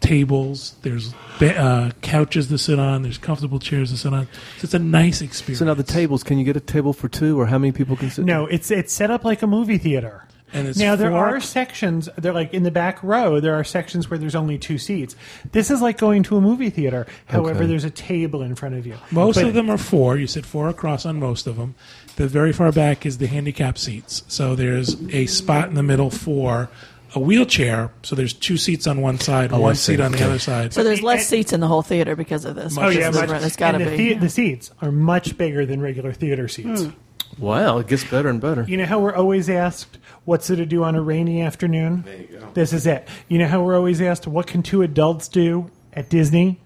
tables. 0.00 0.74
There's 0.82 1.14
be- 1.38 1.50
uh, 1.50 1.90
couches 2.02 2.48
to 2.48 2.58
sit 2.58 2.78
on. 2.78 3.02
There's 3.02 3.18
comfortable 3.18 3.58
chairs 3.58 3.90
to 3.90 3.96
sit 3.96 4.12
on. 4.12 4.26
So 4.58 4.64
it's 4.64 4.74
a 4.74 4.78
nice 4.78 5.20
experience. 5.20 5.58
So 5.60 5.64
now 5.66 5.74
the 5.74 5.82
tables, 5.82 6.22
can 6.22 6.38
you 6.38 6.44
get 6.44 6.56
a 6.56 6.60
table 6.60 6.92
for 6.92 7.08
two, 7.08 7.38
or 7.40 7.46
how 7.46 7.58
many 7.58 7.72
people 7.72 7.96
can 7.96 8.10
sit? 8.10 8.24
No, 8.24 8.46
it's 8.46 8.70
it's 8.70 8.92
set 8.92 9.10
up 9.10 9.24
like 9.24 9.42
a 9.42 9.46
movie 9.46 9.78
theater. 9.78 10.24
And 10.52 10.66
it's 10.66 10.76
now 10.80 10.96
there 10.96 11.10
four- 11.10 11.36
are 11.36 11.40
sections. 11.40 12.08
They're 12.18 12.32
like 12.32 12.52
in 12.52 12.64
the 12.64 12.72
back 12.72 13.00
row. 13.04 13.38
There 13.38 13.54
are 13.54 13.62
sections 13.62 14.10
where 14.10 14.18
there's 14.18 14.34
only 14.34 14.58
two 14.58 14.78
seats. 14.78 15.14
This 15.52 15.70
is 15.70 15.80
like 15.80 15.96
going 15.96 16.24
to 16.24 16.36
a 16.36 16.40
movie 16.40 16.70
theater. 16.70 17.06
However, 17.26 17.58
Okay. 17.60 17.66
there's 17.66 17.84
a 17.84 17.90
table 17.90 18.42
in 18.42 18.56
front 18.56 18.74
of 18.74 18.84
you. 18.84 18.94
Most 19.12 19.36
But 19.36 19.44
of 19.44 19.54
them 19.54 19.70
are 19.70 19.78
four. 19.78 20.16
You 20.16 20.26
sit 20.26 20.44
four 20.44 20.68
across 20.68 21.06
on 21.06 21.20
most 21.20 21.46
of 21.46 21.56
them. 21.56 21.76
The 22.16 22.26
very 22.26 22.52
far 22.52 22.72
back 22.72 23.06
is 23.06 23.18
the 23.18 23.28
handicap 23.28 23.78
seats. 23.78 24.24
So 24.26 24.56
there's 24.56 24.96
a 25.12 25.26
spot 25.26 25.68
in 25.68 25.74
the 25.76 25.84
middle 25.84 26.10
for 26.10 26.68
a 27.14 27.18
wheelchair. 27.20 27.90
So 28.02 28.14
there's 28.14 28.32
two 28.32 28.56
seats 28.56 28.86
on 28.86 29.00
one 29.00 29.18
side, 29.18 29.52
Oh, 29.52 29.56
I 29.56 29.58
one 29.58 29.74
see. 29.74 29.92
seat 29.94 30.00
on 30.00 30.12
the 30.12 30.18
Okay. 30.18 30.24
other 30.26 30.38
side. 30.38 30.72
So 30.72 30.84
there's 30.84 31.00
the- 31.00 31.06
less 31.06 31.26
seats 31.26 31.52
in 31.52 31.60
the 31.60 31.66
whole 31.68 31.82
theater 31.82 32.14
because 32.16 32.44
of 32.44 32.54
this. 32.54 32.76
Oh 32.78 32.82
Because 32.82 32.96
yeah, 32.96 33.08
of 33.08 33.14
the- 33.14 33.26
much, 33.26 33.40
there's 33.40 33.56
got 33.56 33.72
to 33.72 33.78
and 33.78 33.86
the, 33.86 33.90
be. 33.90 33.96
thea- 33.96 34.12
yeah. 34.14 34.18
the 34.20 34.28
seats 34.28 34.70
are 34.80 34.92
much 34.92 35.36
bigger 35.36 35.66
than 35.66 35.80
regular 35.80 36.12
theater 36.12 36.46
seats. 36.48 36.86
Wow, 37.38 37.78
it 37.78 37.86
gets 37.86 38.04
better 38.04 38.28
and 38.28 38.40
better. 38.40 38.64
You 38.68 38.76
know 38.76 38.86
how 38.86 38.98
we're 38.98 39.14
always 39.14 39.48
asked, 39.48 39.98
"What's 40.24 40.50
it 40.50 40.56
to 40.56 40.66
do 40.66 40.82
on 40.84 40.94
a 40.94 41.00
rainy 41.00 41.40
afternoon?" 41.40 42.02
There 42.04 42.16
you 42.16 42.38
go. 42.40 42.46
This 42.54 42.72
is 42.72 42.86
it. 42.86 43.08
You 43.28 43.38
know 43.38 43.46
how 43.46 43.62
we're 43.62 43.76
always 43.76 44.00
asked, 44.02 44.26
"What 44.26 44.46
can 44.46 44.62
two 44.62 44.82
adults 44.82 45.28
do 45.28 45.70
at 45.94 46.10
Disney?" 46.10 46.60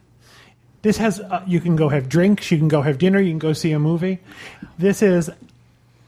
This 0.82 0.96
has 0.96 1.20
uh, 1.20 1.42
you 1.46 1.60
can 1.60 1.76
go 1.76 1.88
have 1.90 2.08
drinks, 2.08 2.50
you 2.50 2.58
can 2.58 2.68
go 2.68 2.82
have 2.82 2.98
dinner, 2.98 3.20
you 3.20 3.30
can 3.30 3.38
go 3.38 3.52
see 3.52 3.72
a 3.72 3.78
movie. 3.78 4.18
This 4.78 5.00
is 5.02 5.30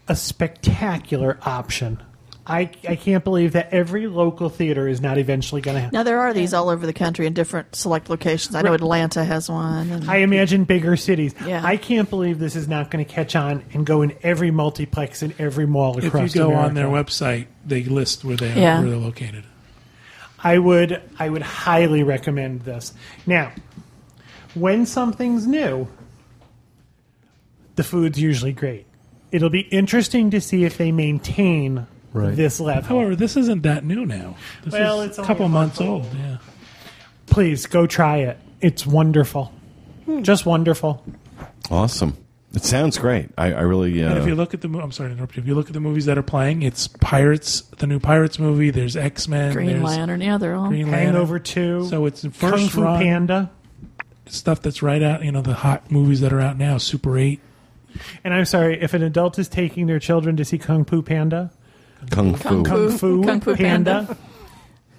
a 0.09 0.16
spectacular 0.16 1.38
option. 1.42 1.99
I, 2.49 2.71
I 2.89 2.95
can't 2.95 3.25
believe 3.25 3.55
that 3.55 3.73
every 3.73 4.07
local 4.07 4.49
theater 4.49 4.87
is 4.87 5.01
not 5.01 5.19
eventually 5.19 5.61
going 5.61 5.75
to 5.75 5.81
have. 5.81 5.93
Now 5.93 6.05
there 6.05 6.21
are 6.21 6.33
these 6.33 6.55
all 6.55 6.69
over 6.69 6.87
the 6.87 6.93
country 6.93 7.27
in 7.27 7.33
different 7.35 7.75
select 7.75 8.09
locations. 8.09 8.55
I 8.55 8.63
know 8.63 8.71
Right. 8.71 8.81
Atlanta 8.81 9.25
has 9.25 9.49
one. 9.51 9.91
And 9.91 10.09
I 10.11 10.19
imagine 10.19 10.63
bigger 10.63 10.97
cities. 10.97 11.35
Yeah. 11.45 11.61
I 11.65 11.77
can't 11.77 12.09
believe 12.09 12.39
this 12.39 12.55
is 12.55 12.69
not 12.69 12.91
going 12.93 13.05
to 13.05 13.11
catch 13.11 13.35
on 13.35 13.65
and 13.73 13.85
go 13.85 14.03
in 14.03 14.15
every 14.23 14.53
multiplex 14.53 15.23
in 15.25 15.35
every 15.41 15.67
mall 15.67 15.99
across. 15.99 16.31
If 16.31 16.37
you 16.37 16.41
go 16.43 16.47
America. 16.51 16.69
on 16.69 16.75
their 16.75 16.87
website, 16.87 17.47
they 17.67 17.83
list 17.83 18.25
where 18.25 18.37
they 18.37 18.55
Yeah. 18.55 18.81
where 18.81 18.91
they're 18.91 18.99
located. 18.99 19.43
I 20.45 20.59
would 20.59 21.03
I 21.19 21.29
would 21.29 21.43
highly 21.43 22.05
recommend 22.05 22.61
this. 22.63 22.93
Now, 23.27 23.51
when 24.55 24.87
something's 24.87 25.47
new, 25.49 25.89
the 27.75 27.83
food's 27.83 28.21
usually 28.21 28.53
great. 28.53 28.87
It'll 29.33 29.51
be 29.51 29.63
interesting 29.63 30.31
to 30.31 30.41
see 30.41 30.65
if 30.65 30.79
they 30.79 30.93
maintain 30.93 31.87
Right. 32.12 32.35
this 32.35 32.61
level. 32.61 32.83
However, 32.83 33.14
this 33.16 33.37
isn't 33.37 33.62
that 33.64 33.85
new 33.85 34.07
now. 34.07 34.37
This 34.64 34.73
Well, 34.73 35.03
is 35.03 35.11
it's 35.11 35.19
a 35.19 35.23
couple 35.25 35.49
months 35.49 35.81
old. 35.81 36.05
old. 36.05 36.14
Yeah. 36.14 36.38
Please 37.27 37.66
go 37.66 37.87
try 37.87 38.19
it. 38.19 38.38
It's 38.61 38.87
wonderful. 38.87 39.53
Just 40.23 40.47
wonderful. 40.47 41.05
Awesome. 41.71 42.16
It 42.55 42.64
sounds 42.64 42.97
great. 42.97 43.29
I, 43.37 43.53
I 43.53 43.61
really. 43.62 44.03
Uh, 44.03 44.11
And 44.11 44.19
if 44.19 44.27
you 44.27 44.35
look 44.35 44.55
at 44.55 44.62
the, 44.62 44.69
mo- 44.69 44.81
I'm 44.81 44.92
sorry 44.92 45.11
to 45.11 45.12
interrupt 45.14 45.37
you. 45.37 45.42
If 45.42 45.49
you 45.49 45.55
look 45.55 45.66
at 45.66 45.75
the 45.75 45.81
movies 45.81 46.07
that 46.07 46.16
are 46.16 46.23
playing, 46.23 46.62
it's 46.62 46.88
Pirates, 46.88 47.62
the 47.79 47.87
new 47.87 47.99
Pirates 47.99 48.38
movie. 48.38 48.71
There's 48.71 48.97
X 48.97 49.29
Men, 49.29 49.53
Green 49.53 49.66
there's 49.66 49.83
Lantern. 49.83 50.21
Yeah, 50.23 50.38
they're 50.38 50.55
all. 50.55 50.69
Green 50.69 50.90
Lantern. 50.90 51.14
Hangover 51.14 51.38
2. 51.38 51.87
So 51.90 52.07
it's 52.07 52.23
the 52.23 52.31
Kung 52.31 52.53
first 52.53 52.71
Fu 52.71 52.83
run 52.83 53.03
Panda. 53.03 53.51
stuff 54.27 54.62
that's 54.62 54.83
right 54.83 55.03
out. 55.03 55.23
You 55.23 55.33
know, 55.33 55.42
the 55.42 55.53
hot 55.55 55.90
movies 55.90 56.21
that 56.23 56.33
are 56.33 56.40
out 56.40 56.57
now. 56.57 56.79
Super 56.79 57.19
Eight. 57.19 57.40
And 58.25 58.33
I'm 58.33 58.45
sorry, 58.47 58.81
if 58.81 58.95
an 58.95 59.03
adult 59.03 59.38
is 59.38 59.49
taking 59.49 59.87
their 59.87 59.99
children 59.99 60.37
to 60.37 60.45
see 60.45 60.57
Kung 60.57 60.85
Fu 60.87 61.03
Panda, 61.03 61.51
Kung 62.11 62.35
Fu. 62.35 62.49
Kung 62.49 62.64
Kung 62.64 62.90
Fu, 62.90 63.23
Kung 63.25 63.40
Fu 63.40 63.57
Panda, 63.57 64.05
Panda. 64.07 64.16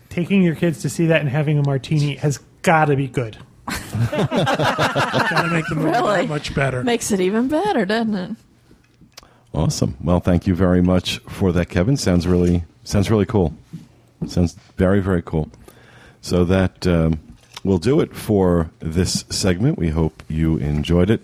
taking 0.10 0.42
your 0.44 0.56
kids 0.56 0.82
to 0.82 0.90
see 0.90 1.08
that 1.08 1.22
and 1.22 1.30
having 1.30 1.58
a 1.58 1.64
martini 1.64 2.16
has 2.16 2.40
got 2.62 2.86
to 2.86 2.96
be 2.96 3.08
good. 3.08 3.38
Gotta 3.68 5.50
make 5.52 5.66
the 5.68 5.76
movie 5.76 5.90
Really? 5.92 6.22
that 6.22 6.30
much 6.30 6.56
better. 6.56 6.84
Makes 6.84 7.12
it 7.12 7.20
even 7.20 7.48
better, 7.48 7.86
doesn't 7.86 8.16
it? 8.16 8.32
Awesome. 9.54 9.98
Well, 10.02 10.20
thank 10.20 10.48
you 10.48 10.56
very 10.56 10.82
much 10.82 11.18
for 11.28 11.52
that, 11.52 11.70
Kevin. 11.70 11.98
Sounds 11.98 12.28
really 12.28 12.64
sounds 12.84 13.10
really 13.12 13.26
cool. 13.26 13.54
Sounds 14.28 14.54
very 14.78 15.00
very 15.02 15.22
cool. 15.22 15.50
So 16.22 16.44
that 16.46 16.86
um, 16.88 17.20
will 17.64 17.78
do 17.78 18.00
it 18.00 18.16
for 18.16 18.70
this 18.80 19.26
segment. 19.30 19.78
We 19.78 19.90
hope 19.90 20.24
you 20.28 20.58
enjoyed 20.58 21.10
it. 21.10 21.22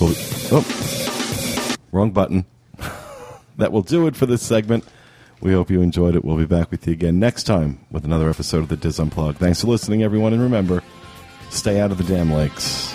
We'll, 0.00 0.14
oh, 0.52 1.76
wrong 1.92 2.10
button. 2.10 2.44
that 3.58 3.70
will 3.72 3.82
do 3.82 4.06
it 4.06 4.16
for 4.16 4.26
this 4.26 4.42
segment. 4.42 4.84
We 5.40 5.52
hope 5.52 5.70
you 5.70 5.82
enjoyed 5.82 6.16
it. 6.16 6.24
We'll 6.24 6.36
be 6.36 6.46
back 6.46 6.70
with 6.70 6.86
you 6.86 6.92
again 6.92 7.18
next 7.18 7.44
time 7.44 7.80
with 7.90 8.04
another 8.04 8.30
episode 8.30 8.58
of 8.58 8.68
the 8.68 8.76
DIS 8.76 8.98
Unplugged. 8.98 9.38
Thanks 9.38 9.60
for 9.60 9.66
listening, 9.66 10.02
everyone, 10.02 10.32
and 10.32 10.42
remember, 10.42 10.82
stay 11.50 11.80
out 11.80 11.90
of 11.90 11.98
the 11.98 12.04
damn 12.04 12.32
lakes. 12.32 12.94